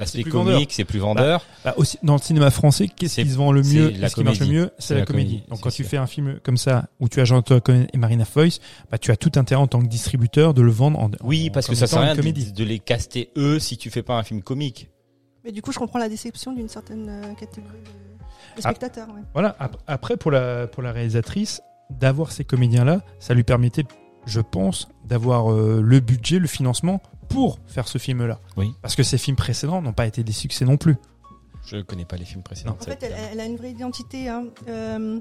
l'aspect 0.00 0.22
plus 0.22 0.30
comique, 0.32 0.72
c'est 0.72 0.84
plus 0.84 0.98
vendeur. 0.98 1.44
Bah, 1.64 1.74
aussi, 1.76 1.98
dans 2.02 2.14
le 2.14 2.20
cinéma 2.20 2.50
français, 2.50 2.88
qu'est-ce 2.88 3.14
C'est- 3.16 3.22
qui 3.22 3.30
se 3.30 3.36
vend 3.36 3.52
le 3.52 3.62
c'est 3.62 3.74
mieux 3.76 3.90
la 3.90 4.08
Ce 4.08 4.14
qui 4.16 4.24
marche 4.24 4.40
le 4.40 4.46
comédie. 4.46 4.58
mieux, 4.60 4.70
c'est 4.78 4.86
C'est 4.88 4.94
la, 4.94 5.00
la 5.00 5.06
comédie. 5.06 5.28
comédie, 5.30 5.44
Donc 5.48 5.58
c'est 5.58 5.62
quand 5.62 5.70
tu 5.70 5.82
sûr. 5.82 5.90
fais 5.90 5.96
un 5.98 6.06
film 6.06 6.40
comme 6.42 6.56
ça, 6.56 6.88
où 6.98 7.08
tu 7.08 7.20
as 7.20 7.24
Jonathan 7.24 7.60
Cohen 7.60 7.86
et 7.92 7.96
Marina 7.98 8.24
Foïs, 8.24 8.58
bah, 8.90 8.98
tu 8.98 9.10
as 9.12 9.16
tout 9.16 9.32
intérêt 9.36 9.60
en 9.60 9.66
tant 9.68 9.80
que 9.80 9.86
distributeur 9.86 10.54
de 10.54 10.62
le 10.62 10.70
vendre 10.72 10.98
en 10.98 11.10
oui, 11.22 11.48
en- 11.48 11.52
parce 11.52 11.66
que 11.68 11.74
ça 11.76 11.86
sert 11.86 11.98
à 11.98 12.02
rien 12.02 12.14
de, 12.14 12.20
comédie. 12.20 12.52
de 12.52 12.64
les 12.64 12.78
caster 12.80 13.30
eux 13.36 13.58
si 13.60 13.76
tu 13.76 13.90
fais 13.90 14.02
pas 14.02 14.16
un 14.18 14.22
film 14.24 14.42
comique. 14.42 14.88
mais 15.44 15.52
du 15.52 15.62
coup, 15.62 15.72
je 15.72 15.78
comprends 15.78 15.98
la 15.98 16.08
déception 16.08 16.52
d'une 16.52 16.68
certaine 16.68 17.08
euh, 17.08 17.34
catégorie 17.34 17.78
de, 17.78 18.56
de 18.56 18.60
Ah. 18.64 18.70
spectateurs. 18.70 19.08
ouais. 19.08 19.22
Voilà. 19.32 19.56
ap- 19.58 19.76
Après, 19.86 20.16
pour 20.16 20.30
la, 20.30 20.66
pour 20.66 20.82
la 20.82 20.92
réalisatrice, 20.92 21.62
d'avoir 21.90 22.30
ces 22.32 22.44
comédiens-là, 22.44 23.00
ça 23.18 23.32
lui 23.34 23.42
permettait, 23.42 23.84
je 24.26 24.40
pense, 24.40 24.88
d'avoir 25.06 25.50
euh, 25.50 25.80
le 25.82 26.00
budget, 26.00 26.38
le 26.38 26.46
financement 26.46 27.00
pour 27.30 27.58
faire 27.66 27.88
ce 27.88 27.96
film-là. 27.98 28.38
Oui. 28.56 28.72
Parce 28.82 28.94
que 28.96 29.02
ces 29.02 29.16
films 29.18 29.36
précédents 29.36 29.80
n'ont 29.80 29.92
pas 29.94 30.06
été 30.06 30.22
des 30.22 30.32
succès 30.32 30.64
non 30.66 30.76
plus. 30.76 30.96
Je 31.66 31.78
connais 31.82 32.04
pas 32.04 32.16
les 32.16 32.24
films 32.24 32.42
précédents. 32.42 32.76
En 32.80 32.84
fait, 32.84 33.02
elle, 33.02 33.14
elle 33.32 33.40
a 33.40 33.44
une 33.46 33.56
vraie 33.56 33.70
identité. 33.70 34.28
hein. 34.28 34.44
Euh, 34.68 35.18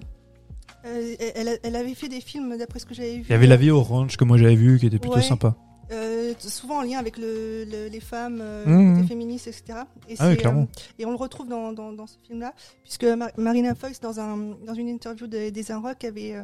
euh, 0.85 1.15
elle, 1.35 1.59
elle 1.63 1.75
avait 1.75 1.93
fait 1.95 2.07
des 2.09 2.21
films, 2.21 2.57
d'après 2.57 2.79
ce 2.79 2.85
que 2.85 2.93
j'avais 2.93 3.17
vu. 3.17 3.23
Il 3.27 3.31
y 3.31 3.33
avait 3.33 3.47
La 3.47 3.57
vie 3.57 3.71
orange 3.71 4.17
que 4.17 4.23
moi 4.23 4.37
j'avais 4.37 4.55
vu, 4.55 4.79
qui 4.79 4.85
était 4.87 4.99
plutôt 4.99 5.15
Ouais. 5.17 5.21
sympa. 5.21 5.55
Euh, 5.91 6.33
souvent 6.39 6.77
en 6.79 6.81
lien 6.83 6.99
avec 6.99 7.17
le, 7.17 7.65
le- 7.65 7.87
les 7.89 7.99
femmes, 7.99 8.39
euh, 8.41 8.63
Mhm. 8.65 8.89
le 8.89 8.95
côté 8.97 9.07
féministe, 9.07 9.47
etc. 9.47 9.79
Et, 10.07 10.15
Ah 10.19 10.29
oui, 10.29 10.37
clairement. 10.37 10.61
euh, 10.61 10.93
et 10.99 11.05
on 11.05 11.09
le 11.09 11.15
retrouve 11.17 11.47
dans, 11.49 11.73
dans, 11.73 11.91
dans 11.93 12.05
ce 12.05 12.15
film-là, 12.27 12.53
puisque 12.83 13.05
Mar- 13.05 13.31
Marina 13.37 13.73
Foïs, 13.73 13.99
dans, 13.99 14.19
un, 14.19 14.37
dans 14.65 14.75
une 14.75 14.87
interview 14.87 15.25
de- 15.27 15.49
des 15.49 15.71
Un 15.71 15.79
Rock, 15.79 16.03
avait, 16.03 16.35
euh, 16.35 16.43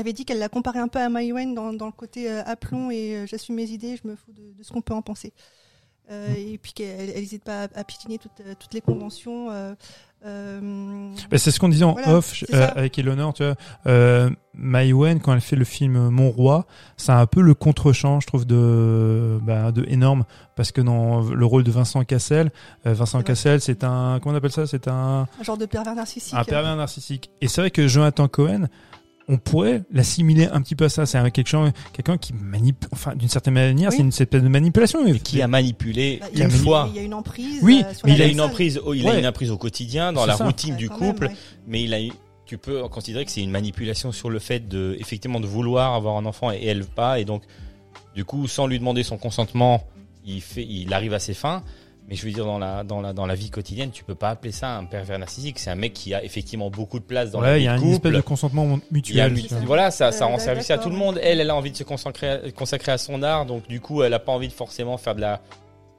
avait 0.00 0.12
dit 0.12 0.24
qu'elle 0.24 0.38
la 0.38 0.48
comparait 0.48 0.78
un 0.80 0.88
peu 0.88 0.98
à 1.00 1.08
Maïwen 1.08 1.54
dans, 1.54 1.72
dans 1.72 1.86
le 1.86 1.92
côté 1.92 2.30
euh, 2.30 2.42
aplomb 2.44 2.90
et 2.90 3.16
euh, 3.16 3.26
j'assume 3.26 3.56
mes 3.56 3.70
idées, 3.70 3.98
je 4.02 4.08
me 4.08 4.16
fous 4.16 4.32
de, 4.32 4.56
de 4.56 4.62
ce 4.62 4.72
qu'on 4.72 4.80
peut 4.82 4.94
en 4.94 5.02
penser. 5.02 5.32
Euh, 6.10 6.28
Mhm. 6.28 6.36
Et 6.36 6.58
puis 6.58 6.72
qu'elle 6.72 7.08
n'hésite 7.08 7.44
pas 7.44 7.64
à, 7.64 7.68
à 7.80 7.84
piétiner 7.84 8.16
toutes, 8.16 8.40
euh, 8.40 8.54
toutes 8.58 8.72
les 8.72 8.80
conventions. 8.80 9.50
Bah, 10.24 11.36
c'est 11.38 11.50
ce 11.50 11.60
qu'on 11.60 11.68
disait 11.68 11.84
en 11.84 11.92
Voilà, 11.92 12.16
off 12.16 12.42
avec 12.52 12.98
Eleanor, 12.98 13.34
tu 13.34 13.44
vois. 13.44 13.54
Euh, 13.86 14.30
Mai 14.54 14.92
Wen, 14.92 15.20
quand 15.20 15.34
elle 15.34 15.40
fait 15.40 15.54
le 15.54 15.64
film 15.64 16.08
Mon 16.08 16.30
Roi, 16.30 16.66
c'est 16.96 17.12
un 17.12 17.26
peu 17.26 17.40
le 17.40 17.54
contre-champ, 17.54 18.20
je 18.20 18.26
trouve, 18.26 18.46
de, 18.46 19.38
bah, 19.42 19.70
de 19.70 19.84
énorme. 19.86 20.24
Parce 20.56 20.72
que 20.72 20.80
dans 20.80 21.20
le 21.20 21.46
rôle 21.46 21.62
de 21.62 21.70
Vincent 21.70 22.02
Cassel, 22.04 22.50
euh, 22.86 22.94
Vincent. 22.94 23.22
Cassel, 23.22 23.60
c'est 23.60 23.84
un, 23.84 24.18
comment 24.20 24.34
on 24.34 24.38
appelle 24.38 24.50
ça? 24.50 24.66
C'est 24.66 24.88
un, 24.88 25.28
un 25.38 25.42
genre 25.44 25.58
de 25.58 25.66
pervers 25.66 25.94
narcissique. 25.94 26.34
un 26.34 26.42
pervers 26.44 26.74
narcissique. 26.74 27.30
Et 27.40 27.48
c'est 27.48 27.60
vrai 27.60 27.70
que 27.70 27.86
Jonathan 27.86 28.26
Cohen, 28.28 28.66
on 29.28 29.36
pourrait 29.36 29.82
l'assimiler 29.92 30.46
un 30.46 30.62
petit 30.62 30.74
peu 30.74 30.86
à 30.86 30.88
ça. 30.88 31.04
C'est 31.06 31.18
un- 31.18 31.30
quelqu'un, 31.30 31.72
quelqu'un 31.92 32.16
qui 32.16 32.32
manipule, 32.32 32.88
enfin, 32.92 33.14
d'une 33.14 33.28
certaine 33.28 33.54
manière, 33.54 33.90
Oui. 33.90 33.96
c'est 33.96 34.02
une 34.02 34.08
espèce 34.08 34.42
de 34.42 34.48
manipulation. 34.48 35.00
qui 35.22 35.42
a 35.42 35.48
manipulé 35.48 36.18
Bah, 36.20 36.26
il 36.32 36.38
y 36.38 36.42
a 36.42 36.44
une 36.46 36.50
une- 36.50 36.56
fois. 36.56 36.88
Il 36.90 36.96
y 36.96 36.98
a 36.98 37.02
une 37.02 37.14
emprise. 37.14 37.60
Oui, 37.62 37.82
euh, 37.84 37.92
sur 37.94 38.06
mais 38.06 38.12
la 38.16 38.18
Il 38.18 38.22
a 38.22 38.32
une 38.32 38.40
emprise, 38.40 38.80
oh, 38.84 38.94
il 38.94 39.06
a 39.06 39.18
une 39.18 39.26
emprise 39.26 39.50
au 39.50 39.58
quotidien, 39.58 40.12
dans 40.12 40.24
la 40.26 40.36
ça. 40.36 40.44
routine 40.44 40.72
Ouais, 40.72 40.78
du 40.78 40.88
même, 40.88 40.98
couple, 40.98 41.26
ouais. 41.26 41.34
mais 41.66 41.82
il 41.82 41.92
a 41.94 42.02
eu, 42.02 42.10
tu 42.46 42.56
peux 42.58 42.82
considérer 42.88 43.24
que 43.26 43.30
c'est 43.30 43.42
une 43.42 43.50
manipulation 43.50 44.10
sur 44.12 44.30
le 44.30 44.38
fait 44.38 44.66
de, 44.66 44.96
effectivement, 44.98 45.40
de 45.40 45.46
vouloir 45.46 45.94
avoir 45.94 46.16
un 46.16 46.24
enfant 46.24 46.50
et 46.50 46.64
elle 46.64 46.84
pas, 46.86 47.20
et 47.20 47.24
donc, 47.26 47.42
du 48.14 48.24
coup, 48.24 48.48
sans 48.48 48.66
lui 48.66 48.78
demander 48.78 49.02
son 49.02 49.18
consentement, 49.18 49.84
il 50.24 50.40
fait, 50.40 50.64
il 50.68 50.92
arrive 50.94 51.12
à 51.14 51.18
ses 51.18 51.34
fins. 51.34 51.62
Mais 52.08 52.14
je 52.14 52.24
veux 52.24 52.32
dire, 52.32 52.46
dans 52.46 52.58
la, 52.58 52.84
dans 52.84 53.02
la, 53.02 53.12
dans 53.12 53.26
la 53.26 53.34
vie 53.34 53.50
quotidienne, 53.50 53.90
tu 53.90 54.02
peux 54.02 54.14
pas 54.14 54.30
appeler 54.30 54.50
ça 54.50 54.78
un 54.78 54.84
pervers 54.86 55.18
narcissique. 55.18 55.58
C'est 55.58 55.68
un 55.70 55.74
mec 55.74 55.92
qui 55.92 56.14
a 56.14 56.24
effectivement 56.24 56.70
beaucoup 56.70 56.98
de 56.98 57.04
place 57.04 57.30
dans 57.30 57.42
la 57.42 57.48
Ouais, 57.50 57.58
vie 57.58 57.62
il 57.64 57.66
y 57.66 57.68
a 57.68 57.76
de 57.76 57.82
une 57.82 57.90
espèce 57.92 58.12
de 58.14 58.20
consentement 58.22 58.62
a 58.76 58.78
mutuel. 58.90 59.34
voilà, 59.66 59.90
ça, 59.90 60.10
ça 60.10 60.24
Euh, 60.24 60.28
rend 60.28 60.38
service 60.38 60.70
à 60.70 60.78
tout 60.78 60.88
le 60.88 60.96
monde. 60.96 61.20
Elle, 61.22 61.38
elle 61.40 61.50
a 61.50 61.54
envie 61.54 61.70
de 61.70 61.76
se 61.76 61.84
consacrer, 61.84 62.50
consacrer 62.56 62.92
à 62.92 62.98
son 62.98 63.22
art, 63.22 63.44
donc 63.44 63.68
du 63.68 63.80
coup, 63.80 64.02
elle 64.02 64.14
a 64.14 64.18
pas 64.18 64.32
envie 64.32 64.48
de 64.48 64.54
forcément 64.54 64.96
faire 64.96 65.14
de 65.16 65.20
la 65.20 65.42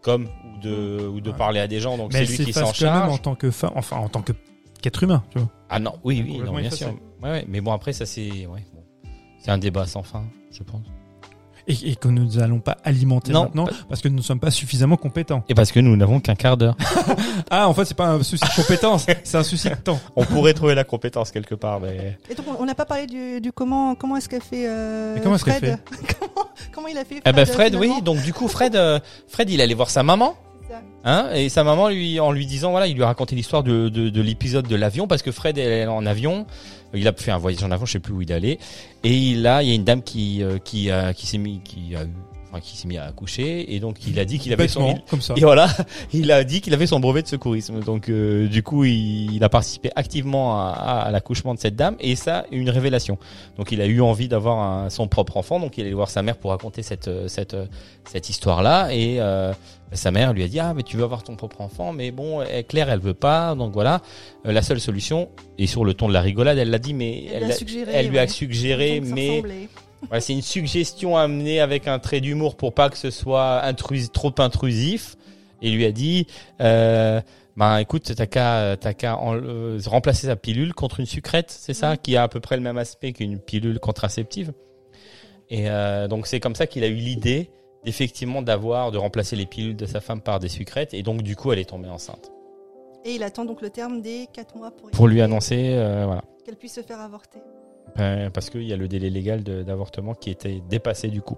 com 0.01 0.27
ou 0.45 0.59
de, 0.61 1.07
ou 1.07 1.21
de 1.21 1.29
Ouais. 1.29 1.37
parler 1.37 1.59
à 1.59 1.67
des 1.67 1.79
gens. 1.79 1.95
Donc 1.95 2.11
Mais 2.11 2.25
c'est 2.25 2.37
lui 2.37 2.45
qui 2.45 2.53
s'en 2.53 2.61
même 2.61 2.69
en 2.69 2.73
charge. 2.73 3.21
tant 3.21 3.35
que 3.35 3.51
femme, 3.51 3.71
enfin, 3.75 3.97
en 3.97 4.09
tant 4.09 4.23
que 4.23 4.33
qu'être 4.81 5.03
humain, 5.03 5.23
tu 5.29 5.37
vois. 5.37 5.49
Ah 5.69 5.77
non, 5.77 5.93
oui, 6.03 6.23
oui, 6.25 6.39
non, 6.39 6.53
bien 6.53 6.61
effacé. 6.61 6.85
sûr. 6.85 6.95
Ouais, 7.21 7.29
ouais, 7.29 7.45
mais 7.47 7.61
bon, 7.61 7.71
après, 7.71 7.93
ça 7.93 8.07
c'est, 8.07 8.29
bon. 8.47 8.55
c'est 9.37 9.51
un 9.51 9.57
débat 9.59 9.85
sans 9.85 10.01
fin, 10.01 10.23
je 10.51 10.63
pense. 10.63 10.81
Et, 11.69 11.91
et 11.91 11.95
que 11.95 12.07
nous 12.09 12.25
n'allons 12.37 12.59
pas 12.59 12.77
alimenter 12.83 13.31
Non, 13.31 13.43
maintenant 13.43 13.65
pas- 13.65 13.71
parce 13.87 14.01
que 14.01 14.07
nous 14.09 14.17
ne 14.17 14.21
sommes 14.21 14.39
pas 14.39 14.51
suffisamment 14.51 14.97
compétents. 14.97 15.43
Et 15.47 15.53
parce 15.53 15.71
que 15.71 15.79
nous 15.79 15.95
n'avons 15.95 16.19
qu'un 16.19 16.35
quart 16.35 16.57
d'heure. 16.57 16.75
Ah, 17.51 17.67
en 17.67 17.73
fait, 17.73 17.85
c'est 17.85 17.95
pas 17.97 18.07
un 18.09 18.21
souci 18.21 18.43
de 18.43 18.55
compétence, 18.61 19.05
c'est 19.23 19.37
un 19.37 19.43
souci 19.43 19.69
de 19.69 19.75
temps. 19.75 19.99
On 20.15 20.23
pourrait 20.25 20.53
trouver 20.53 20.75
la 20.75 20.83
compétence 20.83 21.31
quelque 21.31 21.55
part, 21.55 21.79
mais 21.79 22.17
Et 22.29 22.35
donc, 22.35 22.45
on- 22.59 22.65
n'a 22.65 22.75
pas 22.75 22.85
parlé 22.85 23.07
du, 23.07 23.39
du 23.41 23.51
comment, 23.51 23.95
comment 23.95 24.17
est-ce 24.17 24.27
qu'elle 24.29 24.41
fait 24.43 24.65
euh, 24.67 25.13
Mais 25.15 25.21
comment 25.21 25.35
est-ce 25.35 25.45
qu'elle 25.45 25.53
Fred 25.55 25.77
comment, 26.19 26.47
comment 26.71 26.87
il 26.89 26.97
a 26.97 27.05
fait 27.05 27.15
Fred, 27.15 27.21
ah 27.25 27.31
ben 27.31 27.45
Fred, 27.45 27.73
finalement 27.73 27.95
oui. 27.95 28.01
Donc 28.03 28.21
du 28.21 28.33
coup, 28.33 28.47
Fred, 28.47 28.75
euh, 28.75 28.99
Fred, 29.27 29.49
il 29.49 29.61
allait 29.61 29.73
voir 29.73 29.89
sa 29.89 30.03
maman. 30.03 30.35
Hein, 31.05 31.29
et 31.33 31.47
sa 31.47 31.63
maman 31.63 31.87
lui 31.87 32.19
en 32.19 32.31
lui 32.31 32.45
disant 32.45 32.71
voilà 32.71 32.85
il 32.87 32.95
lui 32.95 33.03
a 33.03 33.07
raconté 33.07 33.33
l'histoire 33.33 33.63
de, 33.63 33.87
de, 33.87 34.09
de 34.09 34.21
l'épisode 34.21 34.67
de 34.67 34.75
l'avion 34.75 35.07
parce 35.07 35.21
que 35.21 35.31
Fred 35.31 35.57
est 35.57 35.85
en 35.85 36.05
avion. 36.05 36.45
Il 36.93 37.07
a 37.07 37.13
fait 37.13 37.31
un 37.31 37.37
voyage 37.37 37.63
en 37.63 37.71
avion 37.71 37.85
je 37.85 37.93
sais 37.93 37.99
plus 37.99 38.13
où 38.13 38.21
il 38.21 38.33
allait. 38.33 38.59
Et 39.03 39.13
il 39.13 39.37
il 39.37 39.43
y 39.43 39.47
a 39.47 39.73
une 39.73 39.85
dame 39.85 40.03
qui 40.03 40.43
euh, 40.43 40.57
qui 40.57 40.89
qui 41.15 41.27
s'est 41.27 41.37
mis 41.37 41.61
qui 41.63 41.95
a 41.95 42.01
enfin 42.51 42.59
qui 42.61 42.75
s'est 42.77 42.87
mis 42.87 42.97
à 42.97 43.05
accoucher 43.05 43.75
et 43.75 43.79
donc 43.79 43.97
il 44.07 44.19
a 44.19 44.25
dit 44.25 44.39
qu'il 44.39 44.51
avait 44.53 44.67
son 44.67 44.87
Bêtement, 44.87 45.03
comme 45.09 45.21
ça. 45.21 45.33
et 45.37 45.41
voilà, 45.41 45.67
il 46.13 46.31
a 46.31 46.43
dit 46.43 46.61
qu'il 46.61 46.73
avait 46.73 46.87
son 46.87 46.99
brevet 46.99 47.21
de 47.21 47.27
secourisme. 47.27 47.79
Donc 47.81 48.09
euh, 48.09 48.47
du 48.47 48.63
coup, 48.63 48.83
il, 48.85 49.33
il 49.35 49.43
a 49.43 49.49
participé 49.49 49.91
activement 49.95 50.59
à, 50.59 50.69
à- 50.71 50.99
à 51.01 51.11
l'accouchement 51.11 51.53
de 51.53 51.59
cette 51.59 51.75
dame 51.75 51.95
et 51.99 52.15
ça, 52.15 52.45
une 52.51 52.69
révélation. 52.69 53.17
Donc 53.57 53.71
il 53.71 53.81
a 53.81 53.85
eu 53.85 54.01
envie 54.01 54.27
d'avoir 54.27 54.59
un- 54.59 54.89
son 54.89 55.07
propre 55.07 55.37
enfant. 55.37 55.59
Donc 55.59 55.77
il 55.77 55.81
est 55.81 55.87
allé 55.87 55.93
voir 55.95 56.09
sa 56.09 56.21
mère 56.23 56.37
pour 56.37 56.51
raconter 56.51 56.81
cette 56.83 57.07
euh, 57.07 57.27
cette 57.27 57.53
euh, 57.53 57.65
cette 58.05 58.29
histoire-là 58.29 58.89
et 58.91 59.19
euh, 59.19 59.53
sa 59.91 60.09
mère 60.11 60.33
lui 60.33 60.43
a 60.43 60.47
dit 60.47 60.59
ah 60.59 60.73
mais 60.75 60.83
tu 60.83 60.97
veux 60.97 61.03
avoir 61.03 61.23
ton 61.23 61.35
propre 61.35 61.61
enfant 61.61 61.93
mais 61.93 62.09
bon 62.11 62.41
elle- 62.41 62.63
Claire 62.65 62.89
elle 62.89 62.99
veut 62.99 63.13
pas 63.13 63.53
donc 63.55 63.73
voilà 63.73 64.01
Euh, 64.45 64.51
la 64.53 64.61
seule 64.61 64.79
solution 64.79 65.29
et 65.57 65.67
sur 65.67 65.83
le 65.85 65.93
ton 65.93 66.07
de 66.07 66.13
la 66.13 66.21
rigolade 66.21 66.57
elle 66.57 66.69
l'a 66.69 66.79
dit 66.79 66.93
mais 66.93 67.25
Elle, 67.25 67.43
elle, 67.43 67.43
lui 67.45 67.51
a 67.51 67.55
suggéré. 67.55 67.91
elle 67.93 68.07
lui 68.07 68.17
a 68.17 68.21
ouais. 68.21 68.27
suggéré 68.27 68.99
Donc, 68.99 69.09
ça 69.09 69.15
mais. 69.15 69.41
Ouais, 70.11 70.21
c'est 70.21 70.33
une 70.33 70.41
suggestion 70.41 71.17
amenée 71.17 71.59
avec 71.59 71.87
un 71.87 71.99
trait 71.99 72.21
d'humour 72.21 72.55
pour 72.55 72.73
pas 72.73 72.89
que 72.89 72.97
ce 72.97 73.11
soit 73.11 73.61
intrus- 73.65 74.09
trop 74.11 74.33
intrusif. 74.39 75.15
Et 75.61 75.69
il 75.69 75.75
lui 75.75 75.85
a 75.85 75.91
dit, 75.91 76.25
euh, 76.61 77.19
ben 77.57 77.77
écoute, 77.79 78.13
t'as 78.15 78.25
qu'à 78.25 78.59
euh, 78.61 79.79
remplacer 79.85 80.27
sa 80.27 80.35
pilule 80.37 80.73
contre 80.73 81.01
une 81.01 81.05
sucrète, 81.05 81.51
c'est 81.51 81.73
ça, 81.73 81.97
qui 81.97 82.15
a 82.15 82.23
à 82.23 82.27
peu 82.29 82.39
près 82.39 82.55
le 82.55 82.61
même 82.63 82.77
aspect 82.77 83.11
qu'une 83.11 83.39
pilule 83.39 83.79
contraceptive. 83.79 84.53
Et 85.49 85.69
euh, 85.69 86.07
donc 86.07 86.27
c'est 86.27 86.39
comme 86.39 86.55
ça 86.55 86.65
qu'il 86.67 86.83
a 86.83 86.87
eu 86.87 86.93
l'idée 86.95 87.49
d'effectivement 87.83 88.41
d'avoir 88.41 88.91
de 88.91 88.97
remplacer 88.97 89.35
les 89.35 89.45
pilules 89.45 89.75
de 89.75 89.85
sa 89.85 89.99
femme 89.99 90.21
par 90.21 90.39
des 90.39 90.47
sucrètes. 90.49 90.93
Et 90.93 91.03
donc 91.03 91.21
du 91.23 91.35
coup, 91.35 91.51
elle 91.51 91.59
est 91.59 91.69
tombée 91.69 91.89
enceinte. 91.89 92.31
Et 93.03 93.15
il 93.15 93.23
attend 93.23 93.43
donc 93.45 93.61
le 93.61 93.69
terme 93.69 94.01
des 94.01 94.27
4 94.33 94.55
mois 94.57 94.71
pour, 94.71 94.91
Pour 94.91 95.07
lui 95.07 95.21
annoncer, 95.21 95.71
euh, 95.73 96.03
voilà. 96.05 96.21
qu'elle 96.45 96.55
puisse 96.57 96.75
se 96.75 96.81
faire 96.81 96.99
avorter. 97.01 97.39
Euh, 97.99 98.29
parce 98.29 98.49
qu'il 98.49 98.63
y 98.63 98.73
a 98.73 98.77
le 98.77 98.87
délai 98.87 99.09
légal 99.09 99.43
d'avortement 99.43 100.13
qui 100.13 100.29
était 100.29 100.61
dépassé 100.69 101.07
du 101.07 101.21
coup. 101.21 101.37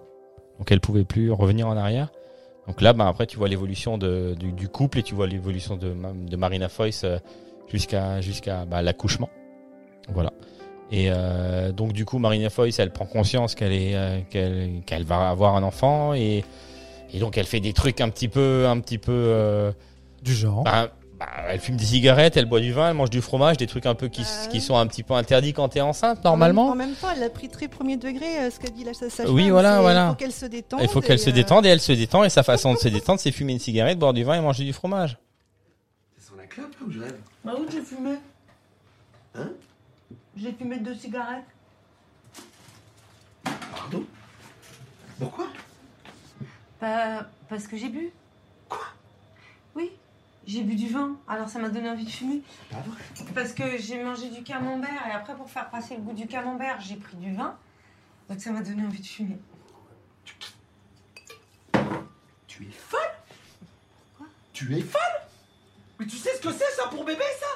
Donc 0.60 0.72
elle 0.72 0.82
pouvait 0.82 1.06
plus 1.06 1.32
revenir 1.32 1.68
en 1.68 1.78
arrière. 1.78 2.12
Donc 2.68 2.82
là, 2.82 2.94
bah, 2.94 3.08
après, 3.08 3.26
tu 3.26 3.38
vois 3.38 3.48
l'évolution 3.48 3.98
du, 3.98 4.36
du 4.36 4.68
couple 4.70 5.00
et 5.00 5.04
tu 5.04 5.16
vois 5.16 5.28
l'évolution 5.28 5.78
de, 5.78 5.94
de 6.30 6.36
Marina 6.36 6.70
Foïs 6.70 7.04
euh, 7.04 7.18
jusqu'à 7.68 8.22
jusqu'à 8.22 8.66
bah, 8.66 8.82
l'accouchement. 8.82 9.30
Voilà. 10.10 10.32
Et 10.92 11.08
euh, 11.10 11.72
donc 11.72 11.94
du 11.94 12.06
coup, 12.06 12.20
Marina 12.20 12.50
Foïs, 12.50 12.78
elle 12.80 12.92
prend 12.92 13.06
conscience 13.06 13.56
qu'elle 13.56 13.72
est 13.72 13.96
euh, 13.96 14.20
qu'elle 14.86 15.04
va 15.04 15.30
avoir 15.30 15.56
un 15.56 15.64
enfant 15.64 16.14
et 16.14 16.44
et 17.14 17.20
donc 17.20 17.38
elle 17.38 17.46
fait 17.46 17.60
des 17.62 17.74
trucs 17.74 18.02
un 18.02 18.10
petit 18.10 18.28
peu 18.28 18.66
un 18.68 18.80
petit 18.80 18.98
peu 18.98 19.12
euh, 19.12 19.72
Du 20.22 20.34
genre. 20.34 20.64
bah, 20.64 20.92
bah, 21.22 21.28
elle 21.50 21.60
fume 21.60 21.76
des 21.76 21.86
cigarettes, 21.86 22.36
elle 22.36 22.48
boit 22.48 22.60
du 22.60 22.72
vin, 22.74 22.90
elle 22.90 22.96
mange 22.96 23.12
du 23.12 23.22
fromage, 23.22 23.58
des 23.58 23.68
trucs 23.68 23.86
un 23.86 23.94
peu 23.94 24.08
qui, 24.08 24.24
Euh. 24.24 24.48
qui 24.48 24.60
sont 24.60 24.76
un 24.76 24.88
petit 24.88 25.04
peu 25.04 25.14
interdits 25.14 25.54
quand 25.54 25.70
t'es 25.70 25.80
enceinte 25.82 26.26
En 26.26 26.30
normalement. 26.32 26.74
même 26.74 26.94
temps, 26.96 27.10
elle 27.16 27.22
a 27.22 27.30
pris 27.30 27.48
très 27.48 27.68
premier 27.68 27.96
degré 27.96 28.40
euh, 28.40 28.50
ce 28.50 28.60
qu'a 28.60 28.70
dit 28.72 28.84
la 28.84 28.96
sage 28.96 29.12
Oui, 29.30 29.52
voilà, 29.52 29.82
voilà. 29.82 30.06
Il 30.08 30.10
faut 30.10 30.16
qu'elle 30.16 30.32
se 30.32 30.46
détende. 30.48 30.80
Il 30.82 30.88
faut 30.90 31.00
qu'elle 31.02 31.20
se 31.20 31.30
euh, 31.30 31.34
détende 31.34 31.66
et 31.68 31.70
elle 31.70 31.80
se 31.80 31.92
détend 31.92 32.24
et 32.24 32.30
sa 32.32 32.42
façon 32.42 32.74
de 32.74 32.80
se 32.80 32.88
détendre 32.88 33.20
c'est 33.20 33.32
fumer 33.32 33.54
une 33.54 33.60
cigarette, 33.60 34.00
boire 34.00 34.14
du 34.14 34.24
vin 34.24 34.34
et 34.34 34.42
manger 34.42 34.64
du 34.64 34.74
fromage. 34.74 35.20
C'est 36.18 36.26
sur 36.26 36.36
la 36.38 36.46
clope 36.48 36.72
là 36.80 36.88
où 36.88 36.92
je 36.92 37.00
rêve 37.02 37.18
Bah 37.46 37.54
où 37.60 37.70
j'ai 37.72 37.82
fumé? 37.82 38.16
Hein? 39.36 39.50
J'ai 40.36 40.54
fumé 40.54 40.80
deux 40.80 40.96
cigarettes. 40.96 41.44
Pardon? 43.44 44.04
Pourquoi? 45.20 45.46
Bah, 46.82 47.28
parce 47.48 47.68
que 47.68 47.78
j'ai 47.78 47.90
bu. 47.90 48.12
J'ai 50.52 50.64
bu 50.64 50.76
du 50.76 50.90
vin, 50.90 51.16
alors 51.30 51.48
ça 51.48 51.60
m'a 51.60 51.70
donné 51.70 51.90
envie 51.90 52.04
de 52.04 52.10
fumer. 52.10 52.42
Pas 52.70 52.82
vrai. 52.82 53.02
Parce 53.34 53.54
que 53.54 53.78
j'ai 53.78 54.04
mangé 54.04 54.28
du 54.28 54.44
camembert 54.44 55.08
et 55.08 55.12
après 55.12 55.34
pour 55.34 55.50
faire 55.50 55.70
passer 55.70 55.96
le 55.96 56.02
goût 56.02 56.12
du 56.12 56.28
camembert, 56.28 56.78
j'ai 56.82 56.98
pris 56.98 57.16
du 57.16 57.34
vin. 57.34 57.58
Donc 58.28 58.42
ça 58.42 58.52
m'a 58.52 58.62
donné 58.62 58.86
envie 58.86 59.00
de 59.00 59.06
fumer. 59.08 59.38
Tu 62.48 62.64
es 62.66 62.72
folle? 62.72 64.28
Tu 64.52 64.78
es 64.78 64.82
folle? 64.82 65.02
Mais 65.98 66.06
tu 66.06 66.18
sais 66.18 66.36
ce 66.36 66.42
que 66.42 66.52
c'est 66.52 66.72
ça 66.76 66.90
pour 66.90 67.06
bébé 67.06 67.24
ça? 67.40 67.48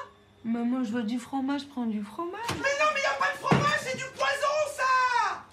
Maman, 0.44 0.82
je 0.82 0.92
veux 0.92 1.02
du 1.02 1.18
fromage, 1.18 1.68
prends 1.68 1.84
du 1.84 2.02
fromage. 2.02 2.48
Mais 2.48 2.54
non 2.56 2.90
mais 2.94 3.02
y 3.02 3.04
a 3.04 3.18
pas 3.18 3.30
de 3.30 3.38
fromage, 3.38 3.80
c'est 3.82 3.98
du 3.98 4.04
poison 4.14 4.56
ça 4.74 5.44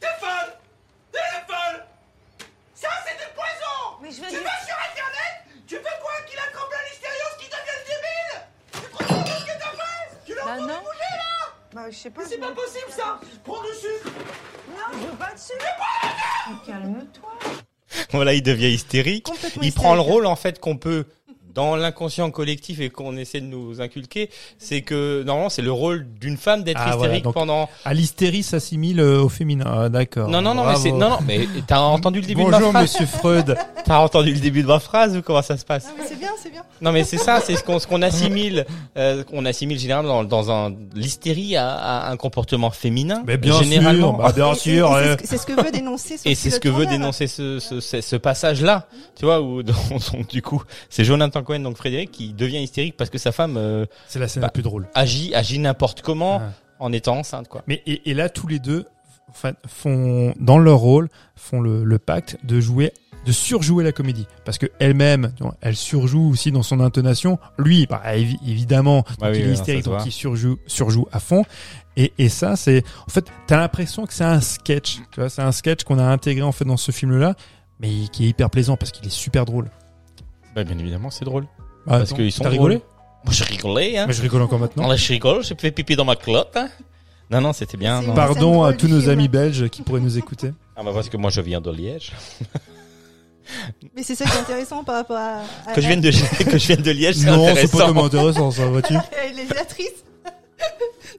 T'es 0.00 0.06
folle 0.20 0.52
T'es 1.12 1.18
folle 1.46 1.86
Ça 2.74 2.88
c'est 3.06 3.16
du 3.16 3.32
poison 3.34 4.02
Mais 4.02 4.10
je 4.10 4.20
veux 4.20 4.28
Tu 4.28 4.34
du 4.34 4.66
sur 4.66 4.76
internet 4.90 5.64
Tu 5.66 5.76
veux 5.76 5.82
quoi 5.82 6.12
Qu'il 6.26 6.38
accroche 6.38 6.70
la 6.72 6.88
listériose 6.90 7.36
qui 7.38 7.46
devienne 7.46 7.84
débile 7.86 8.34
Tu 8.72 8.80
te 8.80 8.96
rends 8.96 9.14
compte 9.14 9.26
de 9.26 9.30
ce 9.30 9.44
que 9.44 9.58
t'as 9.58 9.70
fait 9.70 10.24
Tu 10.26 10.34
l'as 10.34 10.37
Bah 10.48 10.60
non. 10.60 10.66
bouger 10.66 11.12
là 11.12 11.52
Bah 11.74 11.90
je 11.90 11.96
sais 11.96 12.10
pas. 12.10 12.22
Mais 12.22 12.28
c'est 12.28 12.38
pas 12.38 12.52
possible 12.52 12.90
ça 12.90 13.20
Prends 13.44 13.62
du 13.62 13.68
sucre 13.78 14.10
Non, 14.70 14.98
je 14.98 15.06
veux 15.06 15.16
pas 15.16 15.34
de 15.34 15.38
sucre. 15.38 15.64
Mais 16.48 16.72
Calme-toi. 16.72 17.30
Voilà, 18.12 18.32
il 18.32 18.42
devient 18.42 18.70
hystérique. 18.70 19.28
Il 19.60 19.72
prend 19.72 19.94
le 19.94 20.00
hystérique. 20.00 20.12
rôle 20.14 20.26
en 20.26 20.36
fait 20.36 20.58
qu'on 20.58 20.76
peut 20.76 21.04
dans 21.54 21.76
l'inconscient 21.76 22.30
collectif 22.30 22.80
et 22.80 22.90
qu'on 22.90 23.16
essaie 23.16 23.40
de 23.40 23.46
nous 23.46 23.80
inculquer, 23.80 24.30
c'est 24.58 24.82
que 24.82 25.22
normalement 25.24 25.48
c'est 25.50 25.62
le 25.62 25.72
rôle 25.72 26.06
d'une 26.20 26.36
femme 26.36 26.62
d'être 26.62 26.78
Ah, 26.80 26.96
voilà, 26.96 27.14
hystérique 27.14 27.24
donc- 27.24 27.34
pendant. 27.34 27.68
À 27.84 27.94
l'hystérie 27.94 28.42
s'assimile 28.42 29.00
euh, 29.00 29.22
au 29.22 29.28
féminin. 29.28 29.64
Ah, 29.66 29.88
d'accord. 29.88 30.28
Non 30.28 30.40
non 30.42 30.54
non 30.54 30.64
mais 30.66 30.76
c'est 30.76 30.92
non 30.92 31.10
non 31.10 31.18
mais 31.26 31.46
t'as 31.66 31.80
entendu 31.80 32.20
le 32.20 32.26
début 32.26 32.44
de 32.44 32.50
Bonjour 32.50 32.72
ma 32.72 32.80
phrase. 32.86 32.92
Monsieur 32.94 33.06
Freud. 33.06 33.56
T'as 33.84 34.00
entendu 34.00 34.34
le 34.34 34.40
début 34.40 34.60
de 34.62 34.66
ma 34.66 34.80
phrase 34.80 35.16
ou 35.16 35.22
comment 35.22 35.40
ça 35.40 35.56
se 35.56 35.64
passe? 35.64 35.86
Ah, 35.88 35.94
mais 35.98 36.04
c'est 36.06 36.18
bien, 36.18 36.28
c'est 36.42 36.50
bien. 36.50 36.62
Non 36.82 36.92
mais 36.92 37.04
c'est 37.04 37.16
ça, 37.16 37.40
c'est 37.40 37.56
ce 37.56 37.64
qu'on 37.64 37.78
ce 37.78 37.86
qu'on 37.86 38.02
assimile, 38.02 38.66
euh, 38.98 39.24
qu'on 39.24 39.46
assimile 39.46 39.78
généralement 39.78 40.24
dans, 40.24 40.24
dans 40.24 40.50
un 40.50 40.74
l'hystérie 40.94 41.56
à, 41.56 41.70
à 41.74 42.10
un 42.10 42.16
comportement 42.18 42.70
féminin. 42.70 43.22
Mais 43.26 43.38
bien 43.38 43.58
généralement. 43.62 44.14
sûr. 44.16 44.22
Bah, 44.24 44.32
bien 44.32 44.48
Et- 44.48 44.52
et- 44.52 44.54
sûr. 44.56 44.88
et 44.98 45.02
euh, 45.04 45.16
c'est 45.24 45.38
ce 45.38 45.46
que- 45.46 45.56
ce 45.56 45.64
veut 45.64 45.70
dénoncer. 45.70 46.14
Et 46.14 46.16
Sophie 46.18 46.36
c'est 46.36 46.50
ce 46.50 46.60
que 46.60 46.68
veut 46.68 46.84
dénoncer 46.84 47.26
ce, 47.28 47.58
ce, 47.60 47.80
ce, 47.80 48.00
ce 48.02 48.16
passage-là, 48.16 48.88
tu 49.18 49.24
vois, 49.24 49.40
où 49.40 49.62
donc, 49.62 49.76
donc, 50.12 50.28
du 50.28 50.42
coup 50.42 50.62
c'est 50.90 51.04
Jonathan 51.04 51.42
Cohen, 51.48 51.60
donc 51.60 51.76
Frédéric, 51.76 52.10
qui 52.12 52.32
devient 52.32 52.58
hystérique 52.62 52.96
parce 52.96 53.10
que 53.10 53.18
sa 53.18 53.32
femme 53.32 53.56
euh, 53.56 53.86
C'est 54.06 54.18
la 54.18 54.28
scène 54.28 54.42
Bah, 54.42 54.46
la 54.48 54.52
plus 54.52 54.62
drôle. 54.62 54.86
agit 54.94 55.34
agit 55.34 55.58
n'importe 55.58 56.02
comment 56.02 56.40
Ah. 56.42 56.52
en 56.78 56.92
étant 56.92 57.16
enceinte, 57.18 57.48
quoi. 57.48 57.62
Mais 57.66 57.82
et, 57.86 58.10
et 58.10 58.14
là, 58.14 58.28
tous 58.28 58.46
les 58.46 58.58
deux, 58.58 58.84
en 59.28 59.32
fait, 59.32 59.56
font 59.66 60.34
dans 60.38 60.58
leur 60.58 60.78
rôle, 60.78 61.08
font 61.36 61.60
le, 61.60 61.84
le 61.84 61.98
pacte 61.98 62.38
de 62.44 62.60
jouer, 62.60 62.92
de 63.26 63.32
surjouer 63.32 63.84
la 63.84 63.92
comédie, 63.92 64.26
parce 64.44 64.56
que 64.58 64.66
elle-même, 64.78 65.32
tu 65.36 65.42
vois, 65.42 65.56
elle 65.60 65.76
surjoue 65.76 66.30
aussi 66.30 66.50
dans 66.52 66.62
son 66.62 66.80
intonation. 66.80 67.38
Lui, 67.58 67.86
bah, 67.86 68.00
évi- 68.14 68.38
évidemment, 68.46 68.98
donc 69.08 69.18
Bah 69.20 69.28
oui, 69.32 69.38
il 69.40 69.48
est 69.48 69.52
hystérique, 69.52 69.84
se 69.84 69.90
donc 69.90 69.98
voit. 69.98 70.06
il 70.06 70.12
surjoue, 70.12 70.58
surjoue 70.66 71.06
à 71.12 71.18
fond. 71.20 71.44
Et, 71.96 72.12
et 72.18 72.28
ça, 72.28 72.54
c'est, 72.56 72.84
en 73.06 73.10
fait, 73.10 73.26
t'as 73.46 73.56
l'impression 73.58 74.06
que 74.06 74.14
c'est 74.14 74.24
un 74.24 74.40
sketch. 74.40 74.98
Tu 75.10 75.20
vois, 75.20 75.28
c'est 75.28 75.42
un 75.42 75.52
sketch 75.52 75.82
qu'on 75.84 75.98
a 75.98 76.04
intégré 76.04 76.42
en 76.42 76.52
fait 76.52 76.64
dans 76.64 76.76
ce 76.76 76.92
film-là, 76.92 77.34
mais 77.80 77.90
qui 78.12 78.24
est 78.24 78.28
hyper 78.28 78.48
plaisant 78.50 78.76
parce 78.76 78.92
qu'il 78.92 79.04
est 79.06 79.10
super 79.10 79.44
drôle. 79.44 79.68
Bah, 80.58 80.64
bien 80.64 80.76
évidemment, 80.76 81.08
c'est 81.08 81.24
drôle. 81.24 81.46
Ah, 81.86 81.98
Parce 81.98 82.12
qu'ils 82.12 82.32
sont 82.32 82.42
T'as 82.42 82.48
rigolé 82.48 82.82
Moi, 83.24 83.32
je 83.32 83.44
rigolais, 83.44 83.96
hein. 83.96 84.06
Mais 84.08 84.12
je 84.12 84.20
rigole 84.22 84.42
encore 84.42 84.58
maintenant. 84.58 84.82
Non, 84.82 84.88
là, 84.88 84.96
je 84.96 85.06
rigole, 85.06 85.44
j'ai 85.44 85.54
fait 85.54 85.70
pipi 85.70 85.94
dans 85.94 86.04
ma 86.04 86.16
clotte, 86.16 86.56
hein. 86.56 86.68
Non, 87.30 87.40
non, 87.40 87.52
c'était 87.52 87.76
bien. 87.76 88.02
Non. 88.02 88.12
Pardon 88.12 88.64
à 88.64 88.72
tous 88.72 88.88
nos 88.88 89.08
amis 89.08 89.28
belges 89.28 89.68
qui 89.68 89.82
pourraient 89.82 90.00
nous 90.00 90.18
écouter. 90.18 90.52
Ah, 90.80 90.84
bah, 90.84 90.92
parce 90.94 91.08
que 91.08 91.16
moi, 91.16 91.30
je 91.30 91.40
viens 91.40 91.60
de 91.60 91.72
Liège. 91.72 92.12
Mais 93.96 94.04
c'est 94.04 94.14
ça 94.14 94.24
qui 94.24 94.30
est 94.30 94.40
intéressant 94.40 94.84
par 94.84 94.94
rapport 94.94 95.16
à, 95.16 95.42
à 95.66 95.72
Que 95.74 95.80
je 95.80 95.88
vienne 95.88 96.00
de, 96.00 96.10
que 96.44 96.56
je 96.56 96.66
vienne 96.68 96.82
de 96.82 96.90
Liège, 96.92 97.16
c'est 97.16 97.26
Non, 97.26 97.52
c'est 97.56 97.68
pas 97.68 97.86
tellement 97.86 98.04
intéressant, 98.04 98.52
ça, 98.52 98.66
vois-tu 98.66 98.94
Elle 99.24 99.40
est 99.40 99.54
l'actrice 99.54 100.04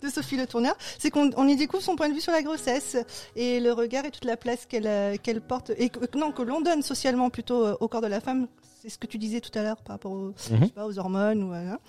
de 0.02 0.10
Sophie 0.10 0.38
Le 0.38 0.47
Tourneur, 0.47 0.75
c'est 0.97 1.10
qu'on 1.10 1.30
on 1.36 1.45
y 1.45 1.58
découvre 1.58 1.84
son 1.84 1.97
point 1.97 2.08
de 2.08 2.13
vue 2.13 2.21
sur 2.21 2.32
la 2.32 2.41
grossesse 2.41 2.95
et 3.36 3.60
le 3.60 3.73
regard 3.73 4.06
et 4.06 4.12
toute 4.12 4.23
la 4.23 4.38
place 4.38 4.65
qu'elle 4.65 4.88
euh, 4.88 5.17
qu'elle 5.21 5.41
porte 5.41 5.71
et 5.78 5.89
que, 5.89 6.17
non 6.17 6.32
que 6.32 6.41
l'on 6.41 6.62
donne 6.62 6.82
socialement 6.84 7.30
plutôt 7.30 7.65
euh, 7.65 7.75
au 7.82 7.89
corps 7.89 8.02
de 8.02 8.08
la 8.08 8.21
femme. 8.21 8.47
C'est 8.82 8.89
ce 8.89 8.98
que 8.98 9.08
tu 9.08 9.18
disais 9.18 9.42
tout 9.42 9.52
à 9.58 9.63
l'heure 9.63 9.82
par 9.82 9.96
rapport 9.96 10.12
aux, 10.13 10.34
je 10.50 10.54
Mhm. 10.56 10.65
sais 10.68 10.72
pas, 10.72 10.86
aux 10.88 10.98
hormones 11.00 11.44
ou 11.44 11.54
euh, 11.54 11.72
hein. 11.74 11.80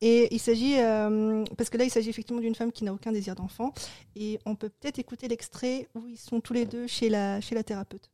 et 0.00 0.34
il 0.34 0.38
s'agit 0.40 0.78
euh, 0.78 1.44
parce 1.58 1.68
que 1.68 1.76
là 1.76 1.84
il 1.84 1.90
s'agit 1.90 2.08
effectivement 2.08 2.40
d'une 2.40 2.54
femme 2.54 2.72
qui 2.72 2.82
n'a 2.84 2.94
aucun 2.94 3.12
désir 3.12 3.34
d'enfant 3.34 3.74
et 4.16 4.38
on 4.46 4.54
peut 4.54 4.70
peut-être 4.70 4.98
écouter 4.98 5.28
l'extrait 5.28 5.88
où 5.94 6.06
ils 6.08 6.16
sont 6.18 6.40
tous 6.40 6.54
les 6.54 6.64
deux 6.64 6.86
chez 6.86 7.10
la 7.10 7.40
chez 7.42 7.54
la 7.54 7.62
thérapeute. 7.62 8.08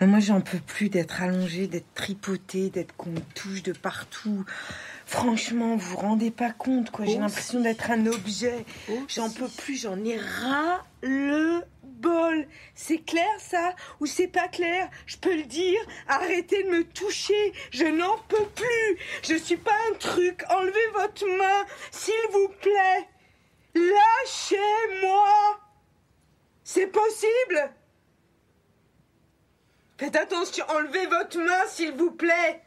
Mais 0.00 0.06
moi, 0.06 0.18
j'en 0.20 0.40
peux 0.42 0.58
plus 0.58 0.90
d'être 0.90 1.22
allongée, 1.22 1.66
d'être 1.68 1.92
tripotée, 1.94 2.68
d'être 2.68 2.94
qu'on 2.96 3.10
me 3.10 3.20
touche 3.34 3.62
de 3.62 3.72
partout. 3.72 4.44
Franchement, 5.06 5.76
vous 5.76 5.90
vous 5.90 5.96
rendez 5.96 6.30
pas 6.30 6.50
compte, 6.50 6.90
quoi. 6.90 7.06
J'ai 7.06 7.18
l'impression 7.18 7.60
d'être 7.60 7.90
un 7.90 8.06
objet. 8.06 8.66
J'en 9.08 9.30
peux 9.30 9.48
plus, 9.48 9.80
j'en 9.80 10.04
ai 10.04 10.18
ras 10.18 10.84
le 11.02 11.62
bol. 11.82 12.46
C'est 12.74 12.98
clair, 12.98 13.24
ça? 13.38 13.74
Ou 14.00 14.06
c'est 14.06 14.28
pas 14.28 14.48
clair? 14.48 14.90
Je 15.06 15.16
peux 15.16 15.34
le 15.34 15.44
dire. 15.44 15.80
Arrêtez 16.08 16.64
de 16.64 16.68
me 16.68 16.84
toucher. 16.84 17.52
Je 17.70 17.86
n'en 17.86 18.18
peux 18.28 18.46
plus. 18.54 18.98
Je 19.22 19.36
suis 19.36 19.56
pas 19.56 19.76
un 19.90 19.94
truc. 19.94 20.44
Enlevez 20.50 20.88
votre 20.92 21.26
main, 21.38 21.64
s'il 21.90 22.14
vous 22.32 22.48
plaît. 22.60 23.08
Lâchez-moi. 23.74 25.60
C'est 26.64 26.88
possible? 26.88 27.70
Faites 29.98 30.16
attention, 30.16 30.64
enlevez 30.68 31.06
votre 31.06 31.38
main, 31.38 31.66
s'il 31.68 31.92
vous 31.92 32.10
plaît. 32.10 32.62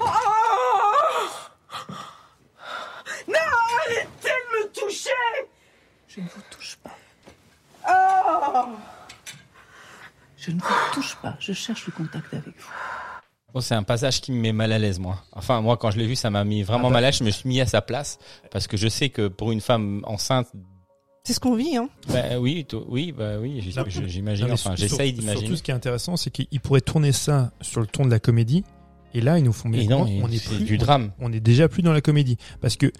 Oh 0.00 0.04
non, 3.28 3.34
arrêtez 3.86 4.28
de 4.28 4.58
me 4.58 4.72
toucher 4.72 5.10
Je 6.08 6.20
ne 6.20 6.26
vous 6.26 6.40
touche 6.50 6.76
pas. 6.82 6.96
Oh 7.88 8.66
Je 10.36 10.50
ne 10.50 10.60
vous 10.60 10.74
touche 10.94 11.16
pas. 11.16 11.36
Je 11.38 11.52
cherche 11.52 11.86
le 11.86 11.92
contact 11.92 12.32
avec 12.32 12.46
vous. 12.58 12.70
Oh, 13.52 13.60
c'est 13.60 13.74
un 13.74 13.84
passage 13.84 14.20
qui 14.20 14.32
me 14.32 14.40
met 14.40 14.52
mal 14.52 14.72
à 14.72 14.78
l'aise, 14.78 14.98
moi. 14.98 15.22
Enfin, 15.32 15.60
moi, 15.60 15.76
quand 15.76 15.90
je 15.92 15.98
l'ai 15.98 16.06
vu, 16.08 16.16
ça 16.16 16.28
m'a 16.30 16.42
mis 16.44 16.62
vraiment 16.64 16.88
Ah 16.88 16.90
bah. 16.90 16.94
mal 16.94 17.04
à 17.04 17.08
l'aise. 17.08 17.18
Je 17.18 17.24
me 17.24 17.30
suis 17.30 17.48
mis 17.48 17.60
à 17.60 17.66
sa 17.66 17.82
place 17.82 18.18
parce 18.50 18.66
que 18.66 18.76
je 18.76 18.88
sais 18.88 19.10
que 19.10 19.28
pour 19.28 19.52
une 19.52 19.60
femme 19.60 20.02
enceinte, 20.06 20.48
C'est 21.26 21.32
ce 21.32 21.40
qu'on 21.40 21.54
vit 21.54 21.74
hein. 21.78 21.88
bah 22.12 22.38
oui, 22.38 22.66
oui, 22.86 23.10
bah 23.16 23.38
oui, 23.40 23.62
j'imagine. 23.62 24.44
Mais 24.46 24.52
Enfin, 24.52 24.76
sur- 24.76 24.76
j'essaye 24.76 25.14
d'imaginer. 25.14 25.40
Surtout, 25.40 25.56
ce 25.56 25.62
qui 25.62 25.70
est 25.70 25.74
intéressant, 25.74 26.18
c'est 26.18 26.28
qu'ils 26.30 26.60
pourraient 26.60 26.82
tourner 26.82 27.12
ça 27.12 27.50
sur 27.62 27.80
le 27.80 27.86
ton 27.86 28.04
de 28.04 28.10
la 28.10 28.18
comédie. 28.18 28.62
Et 29.14 29.22
là, 29.22 29.38
ils 29.38 29.44
nous 29.44 29.54
font 29.54 29.70
bien 29.70 29.88
non, 29.88 30.02
on 30.22 30.28
est 30.28 30.36
c'est 30.36 30.56
plus, 30.56 30.64
du 30.66 30.76
drame. 30.76 31.12
On, 31.18 31.30
on 31.30 31.32
est 31.32 31.40
déjà 31.40 31.66
plus 31.66 31.80
dans 31.80 31.94
la 31.94 32.02
comédie. 32.02 32.36
Parce 32.60 32.76
que 32.76 32.92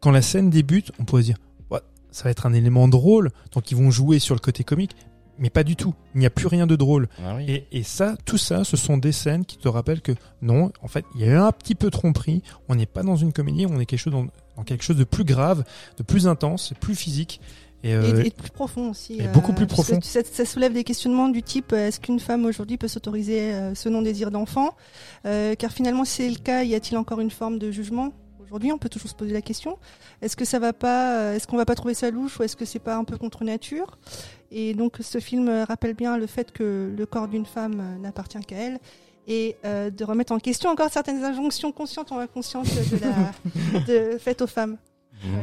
quand 0.00 0.10
la 0.10 0.20
scène 0.22 0.50
débute, 0.50 0.90
on 0.98 1.04
pourrait 1.04 1.22
se 1.22 1.26
dire, 1.26 1.36
Ouais, 1.70 1.78
ça 2.10 2.24
va 2.24 2.30
être 2.30 2.44
un 2.46 2.52
élément 2.54 2.88
drôle. 2.88 3.30
Donc 3.52 3.70
ils 3.70 3.76
vont 3.76 3.92
jouer 3.92 4.18
sur 4.18 4.34
le 4.34 4.40
côté 4.40 4.64
comique. 4.64 4.96
Mais 5.38 5.48
pas 5.48 5.62
du 5.62 5.76
tout. 5.76 5.94
Il 6.14 6.20
n'y 6.20 6.26
a 6.26 6.30
plus 6.30 6.48
rien 6.48 6.66
de 6.66 6.74
drôle. 6.74 7.08
Ah 7.24 7.36
oui. 7.36 7.44
Et, 7.48 7.66
et 7.70 7.82
ça, 7.84 8.16
tout 8.24 8.36
ça, 8.36 8.64
ce 8.64 8.76
sont 8.76 8.98
des 8.98 9.12
scènes 9.12 9.44
qui 9.44 9.58
te 9.58 9.68
rappellent 9.68 10.02
que 10.02 10.12
non, 10.42 10.72
en 10.82 10.88
fait, 10.88 11.04
il 11.14 11.20
y 11.20 11.24
a 11.24 11.28
eu 11.28 11.36
un 11.36 11.52
petit 11.52 11.76
peu 11.76 11.88
tromperie. 11.90 12.42
On 12.68 12.74
n'est 12.74 12.84
pas 12.84 13.02
dans 13.04 13.16
une 13.16 13.32
comédie, 13.32 13.64
on 13.66 13.78
est 13.78 13.86
quelque 13.86 14.00
chose 14.00 14.12
dans, 14.12 14.26
quelque 14.64 14.84
chose 14.84 14.96
de 14.96 15.04
plus 15.04 15.24
grave, 15.24 15.64
de 15.96 16.02
plus 16.02 16.26
intense, 16.26 16.72
plus 16.80 16.94
physique. 16.94 17.40
Et, 17.82 17.94
euh, 17.94 18.22
et, 18.22 18.26
et 18.26 18.30
de 18.30 18.34
plus 18.34 18.50
profond 18.50 18.90
aussi. 18.90 19.18
et 19.20 19.28
beaucoup 19.28 19.54
plus 19.54 19.66
parce 19.66 19.80
que 19.80 19.92
profond. 19.92 20.00
Ça, 20.02 20.20
ça 20.22 20.44
soulève 20.44 20.74
des 20.74 20.84
questionnements 20.84 21.28
du 21.28 21.42
type 21.42 21.72
euh, 21.72 21.88
est-ce 21.88 21.98
qu'une 21.98 22.20
femme 22.20 22.44
aujourd'hui 22.44 22.76
peut 22.76 22.88
s'autoriser 22.88 23.54
euh, 23.54 23.74
ce 23.74 23.88
non-désir 23.88 24.30
d'enfant? 24.30 24.76
Euh, 25.24 25.54
Car 25.54 25.72
finalement, 25.72 26.04
si 26.04 26.22
c'est 26.22 26.28
le 26.28 26.36
cas, 26.36 26.62
y 26.62 26.74
a-t-il 26.74 26.98
encore 26.98 27.20
une 27.20 27.30
forme 27.30 27.58
de 27.58 27.70
jugement? 27.70 28.12
Aujourd'hui, 28.42 28.72
on 28.72 28.78
peut 28.78 28.88
toujours 28.88 29.10
se 29.10 29.14
poser 29.14 29.32
la 29.32 29.42
question 29.42 29.78
est-ce 30.22 30.36
que 30.36 30.44
ça 30.44 30.58
va 30.58 30.72
pas, 30.72 31.16
euh, 31.16 31.34
est-ce 31.34 31.46
qu'on 31.46 31.56
va 31.56 31.64
pas 31.64 31.74
trouver 31.74 31.94
ça 31.94 32.10
louche 32.10 32.38
ou 32.38 32.42
est-ce 32.42 32.56
que 32.56 32.64
c'est 32.64 32.78
pas 32.78 32.96
un 32.96 33.04
peu 33.04 33.16
contre 33.16 33.44
nature? 33.44 33.98
Et 34.50 34.74
donc, 34.74 34.96
ce 35.00 35.18
film 35.18 35.48
euh, 35.48 35.64
rappelle 35.64 35.94
bien 35.94 36.18
le 36.18 36.26
fait 36.26 36.52
que 36.52 36.92
le 36.96 37.06
corps 37.06 37.28
d'une 37.28 37.46
femme 37.46 37.80
euh, 37.80 37.98
n'appartient 37.98 38.40
qu'à 38.40 38.56
elle 38.56 38.78
et 39.30 39.56
euh, 39.64 39.90
de 39.90 40.04
remettre 40.04 40.32
en 40.32 40.38
question 40.40 40.68
encore 40.70 40.90
certaines 40.90 41.24
injonctions 41.24 41.70
conscientes 41.72 42.10
ou 42.10 42.16
inconscientes 42.16 42.66
de 42.66 42.98
la 42.98 43.80
de, 43.86 44.18
faites 44.18 44.42
aux 44.42 44.46
femmes. 44.48 44.76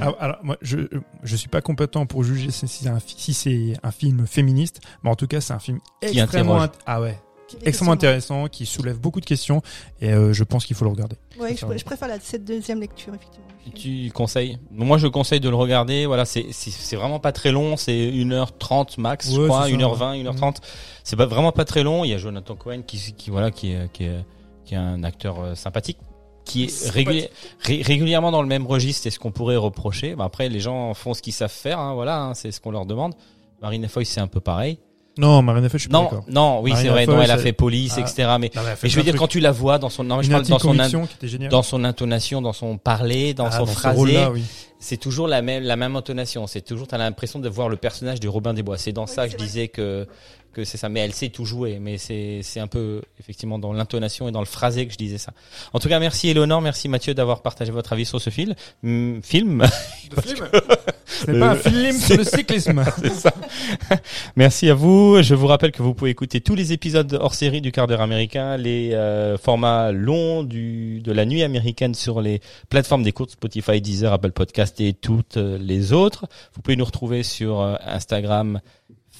Alors, 0.01 0.17
alors, 0.19 0.37
moi, 0.43 0.57
je 0.61 0.79
je 1.23 1.35
suis 1.35 1.49
pas 1.49 1.61
compétent 1.61 2.05
pour 2.05 2.23
juger 2.23 2.51
si 2.51 2.67
c'est 2.67 2.89
un, 2.89 2.99
si 2.99 3.33
film 3.91 4.27
féministe, 4.27 4.81
mais 5.03 5.09
en 5.09 5.15
tout 5.15 5.27
cas, 5.27 5.39
c'est 5.39 5.53
un 5.53 5.59
film 5.59 5.79
Qui 6.01 6.19
extrêmement 6.19 6.61
int- 6.63 6.71
ah 6.85 6.99
ouais, 7.01 7.17
Qui 7.47 7.55
est 7.55 7.59
des 7.59 7.67
extrêmement 7.69 7.93
intéressant, 7.93 8.47
qui 8.47 8.65
soulève 8.65 8.97
beaucoup 8.99 9.21
de 9.21 9.25
questions 9.25 9.61
et 10.01 10.11
euh, 10.11 10.33
je 10.33 10.43
pense 10.43 10.65
qu'il 10.65 10.75
faut 10.75 10.83
le 10.85 10.91
regarder. 10.91 11.15
Ouais, 11.39 11.55
je, 11.55 11.77
je 11.77 11.85
préfère 11.85 12.07
la, 12.07 12.19
cette 12.19 12.43
deuxième 12.45 12.79
lecture 12.81 13.13
effectivement. 13.15 13.45
Tu 13.75 14.11
conseilles 14.13 14.57
Moi, 14.71 14.97
je 14.97 15.07
conseille 15.07 15.39
de 15.41 15.49
le 15.49 15.55
regarder. 15.55 16.05
Voilà, 16.05 16.23
c'est 16.25 16.45
vraiment 16.93 17.19
pas 17.19 17.31
très 17.33 17.51
long. 17.51 17.75
C'est 17.75 17.91
1h30 18.11 18.99
max, 18.99 19.29
je 19.33 19.41
Ouais, 19.41 19.47
crois, 19.47 19.65
c'est 19.65 19.71
ça, 19.71 19.77
1h20, 19.77 20.23
1h30. 20.23 20.55
C'est 21.03 21.15
pas 21.17 21.25
vraiment 21.25 21.51
pas 21.51 21.65
très 21.65 21.83
long. 21.83 22.03
Il 22.05 22.09
y 22.11 22.13
a 22.13 22.17
Jonathan 22.17 22.55
Cohen 22.55 22.81
qui 22.87 22.97
qui 23.13 23.29
voilà 23.29 23.51
qui 23.51 23.71
est 23.71 23.91
qui 23.91 24.05
est 24.05 24.23
qui 24.65 24.73
est 24.73 24.77
un 24.77 25.03
acteur 25.03 25.39
euh, 25.41 25.55
sympathique 25.55 25.97
qui 26.45 26.63
est 26.63 26.67
Sympathique. 26.69 27.07
réguli- 27.09 27.29
ré- 27.59 27.81
régulièrement 27.81 28.31
dans 28.31 28.41
le 28.41 28.47
même 28.47 28.65
registre. 28.65 29.03
C'est 29.03 29.09
ce 29.09 29.19
qu'on 29.19 29.31
pourrait 29.33 29.57
reprocher. 29.57 30.15
Bah, 30.15 30.23
après, 30.23 30.47
les 30.47 30.61
gens 30.61 30.93
font 30.93 31.13
ce 31.13 31.21
qu'ils 31.21 31.33
savent 31.33 31.51
faire. 31.51 31.77
Hein, 31.79 31.93
voilà, 31.93 32.21
hein, 32.21 32.33
c'est 32.35 32.51
ce 32.53 32.61
qu'on 32.61 32.71
leur 32.71 32.85
demande. 32.85 33.15
Marine 33.61 33.85
Foy, 33.89 34.05
c'est 34.05 34.21
un 34.21 34.27
peu 34.27 34.39
pareil. 34.39 34.79
Non, 35.17 35.41
Marina 35.41 35.69
Foy, 35.69 35.79
je 35.79 35.83
suis 35.83 35.89
pas 35.89 35.97
Non, 35.97 36.03
d'accord. 36.03 36.25
non, 36.29 36.59
oui, 36.61 36.73
c'est 36.75 36.87
vrai. 36.89 37.05
Non, 37.05 37.21
elle 37.21 37.31
a 37.31 37.37
fait 37.37 37.53
police, 37.53 37.93
Ah. 37.97 38.01
etc. 38.01 38.29
Mais, 38.39 38.51
Non, 38.55 38.61
je 38.83 38.95
veux 38.95 39.03
dire, 39.03 39.15
quand 39.15 39.27
tu 39.27 39.39
la 39.39 39.51
vois 39.51 39.77
dans 39.79 39.89
son, 39.89 40.03
non, 40.03 40.21
je 40.21 40.29
parle 40.29 40.45
dans 40.45 40.59
son, 40.59 40.77
in- 40.79 41.49
dans 41.49 41.61
son 41.63 41.83
intonation, 41.83 42.41
dans 42.41 42.53
son 42.53 42.77
parler, 42.77 43.33
dans 43.33 43.47
Ah, 43.47 43.51
son 43.57 43.65
ce 43.65 43.71
phrasé, 43.73 44.25
oui. 44.31 44.43
c'est 44.79 44.97
toujours 44.97 45.27
la 45.27 45.41
même, 45.41 45.63
la 45.63 45.75
même 45.75 45.95
intonation. 45.95 46.45
C'est 46.47 46.61
toujours, 46.61 46.87
t'as 46.87 46.97
l'impression 46.97 47.39
de 47.39 47.49
voir 47.49 47.69
le 47.69 47.77
personnage 47.77 48.19
de 48.19 48.27
Robin 48.27 48.53
des 48.53 48.63
Bois. 48.63 48.77
C'est 48.77 48.91
dans 48.91 49.05
Oui, 49.05 49.11
ça 49.13 49.25
que 49.27 49.33
je 49.33 49.37
disais 49.37 49.67
que, 49.67 50.07
que 50.57 50.65
c'est 50.65 50.77
ça. 50.77 50.89
Mais 50.89 51.01
elle 51.01 51.13
sait 51.13 51.29
tout 51.29 51.45
jouer. 51.45 51.77
Mais 51.79 51.97
c'est, 51.97 52.39
c'est 52.41 52.59
un 52.59 52.67
peu, 52.67 53.01
effectivement, 53.19 53.59
dans 53.59 53.73
l'intonation 53.73 54.27
et 54.27 54.31
dans 54.31 54.39
le 54.39 54.45
phrasé 54.45 54.87
que 54.87 54.91
je 54.93 54.97
disais 54.97 55.17
ça. 55.19 55.31
En 55.73 55.79
tout 55.79 55.87
cas, 55.87 55.99
merci 55.99 56.29
Eleonore, 56.29 56.61
merci 56.61 56.89
Mathieu 56.89 57.13
d'avoir 57.13 57.41
partagé 57.41 57.71
votre 57.71 57.93
avis 57.93 58.05
sur 58.05 58.19
ce 58.19 58.29
film. 58.29 58.55
Hum, 58.83 59.21
film? 59.23 59.63
Ce 61.05 61.31
n'est 61.31 61.39
pas 61.39 61.49
un 61.51 61.55
Euh, 61.55 61.55
film 61.55 61.93
sur 61.93 62.17
le 62.17 62.23
cyclisme. 62.23 62.83
C'est 63.01 63.13
ça. 63.13 63.33
Merci 64.35 64.69
à 64.69 64.73
vous. 64.73 65.21
Je 65.21 65.35
vous 65.35 65.47
rappelle 65.47 65.71
que 65.71 65.81
vous 65.81 65.93
pouvez 65.93 66.11
écouter 66.11 66.41
tous 66.41 66.55
les 66.55 66.73
épisodes 66.73 67.17
hors 67.21 67.33
série 67.33 67.61
du 67.61 67.71
quart 67.71 67.87
d'heure 67.87 68.01
américain, 68.01 68.57
les 68.57 68.93
euh, 68.93 69.37
formats 69.37 69.91
longs 69.91 70.43
du, 70.43 71.01
de 71.01 71.11
la 71.11 71.25
nuit 71.25 71.43
américaine 71.43 71.93
sur 71.93 72.21
les 72.21 72.41
plateformes 72.69 73.03
d'écoute 73.03 73.31
Spotify, 73.31 73.79
Deezer, 73.81 74.11
Apple 74.11 74.31
Podcast 74.31 74.79
et 74.81 74.93
toutes 74.93 75.37
euh, 75.37 75.57
les 75.59 75.93
autres. 75.93 76.25
Vous 76.53 76.61
pouvez 76.61 76.75
nous 76.75 76.85
retrouver 76.85 77.23
sur 77.23 77.61
Instagram, 77.85 78.59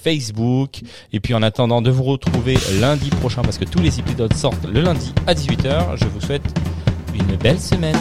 Facebook. 0.01 0.81
Et 1.13 1.19
puis 1.19 1.33
en 1.33 1.41
attendant 1.41 1.81
de 1.81 1.91
vous 1.91 2.03
retrouver 2.03 2.57
lundi 2.79 3.09
prochain, 3.09 3.41
parce 3.41 3.57
que 3.57 3.65
tous 3.65 3.79
les 3.79 3.99
épisodes 3.99 4.33
sortent 4.33 4.65
le 4.65 4.81
lundi 4.81 5.13
à 5.25 5.33
18h, 5.33 5.97
je 5.97 6.05
vous 6.05 6.21
souhaite 6.21 6.43
une 7.13 7.35
belle 7.37 7.59
semaine. 7.59 7.97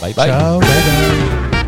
Bye 0.00 0.14
bye. 0.14 0.28
Ciao, 0.28 0.60
bye 0.60 0.68
bye. 0.68 1.59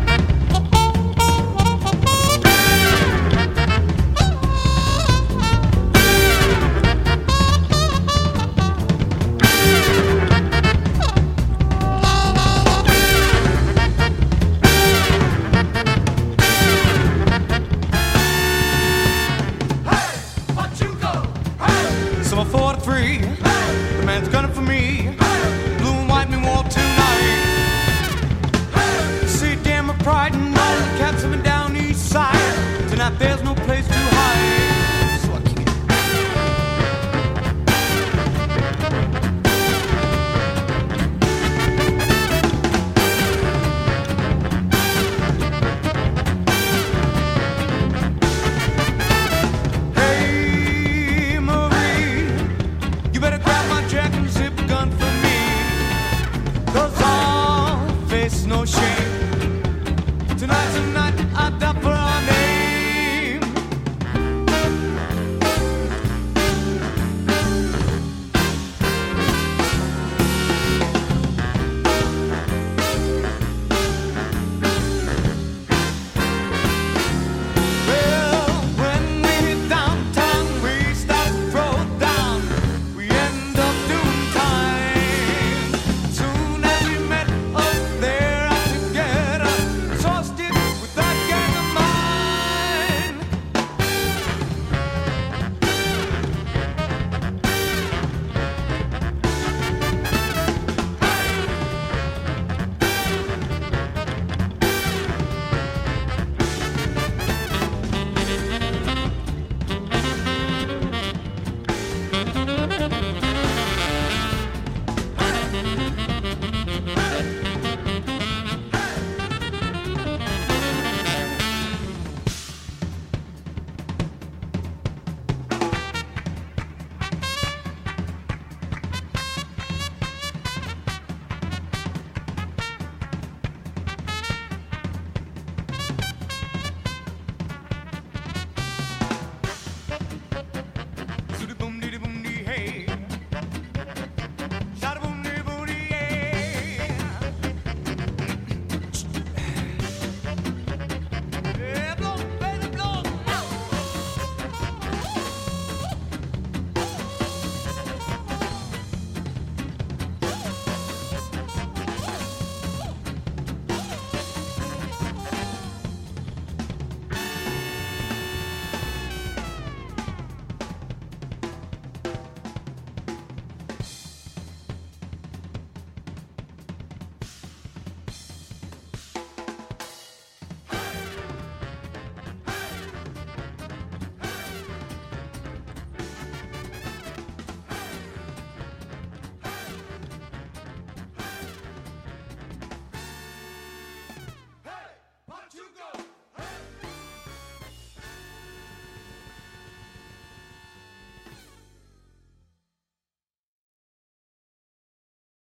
43. 22.83 23.17
Hey! 23.17 23.97
The 23.97 24.05
man's 24.05 24.27
gunning 24.27 24.51
for 24.51 24.61
me. 24.61 25.15
Hey! 25.17 25.77
Blue 25.77 25.93
and 25.93 26.09
white 26.09 26.29
me 26.29 26.35
war 26.37 26.63
tonight. 26.63 28.19
Hey! 28.73 29.27
See, 29.27 29.55
damn 29.63 29.85
my 29.85 29.95
pride 29.99 30.33
and 30.33 30.47
all 30.57 30.75
the 30.75 30.97
cats 30.97 31.21
coming 31.21 31.41
down 31.43 31.77
east 31.77 32.09
side. 32.09 32.35
Tonight 32.89 33.17
there's 33.19 33.41
no 33.41 33.55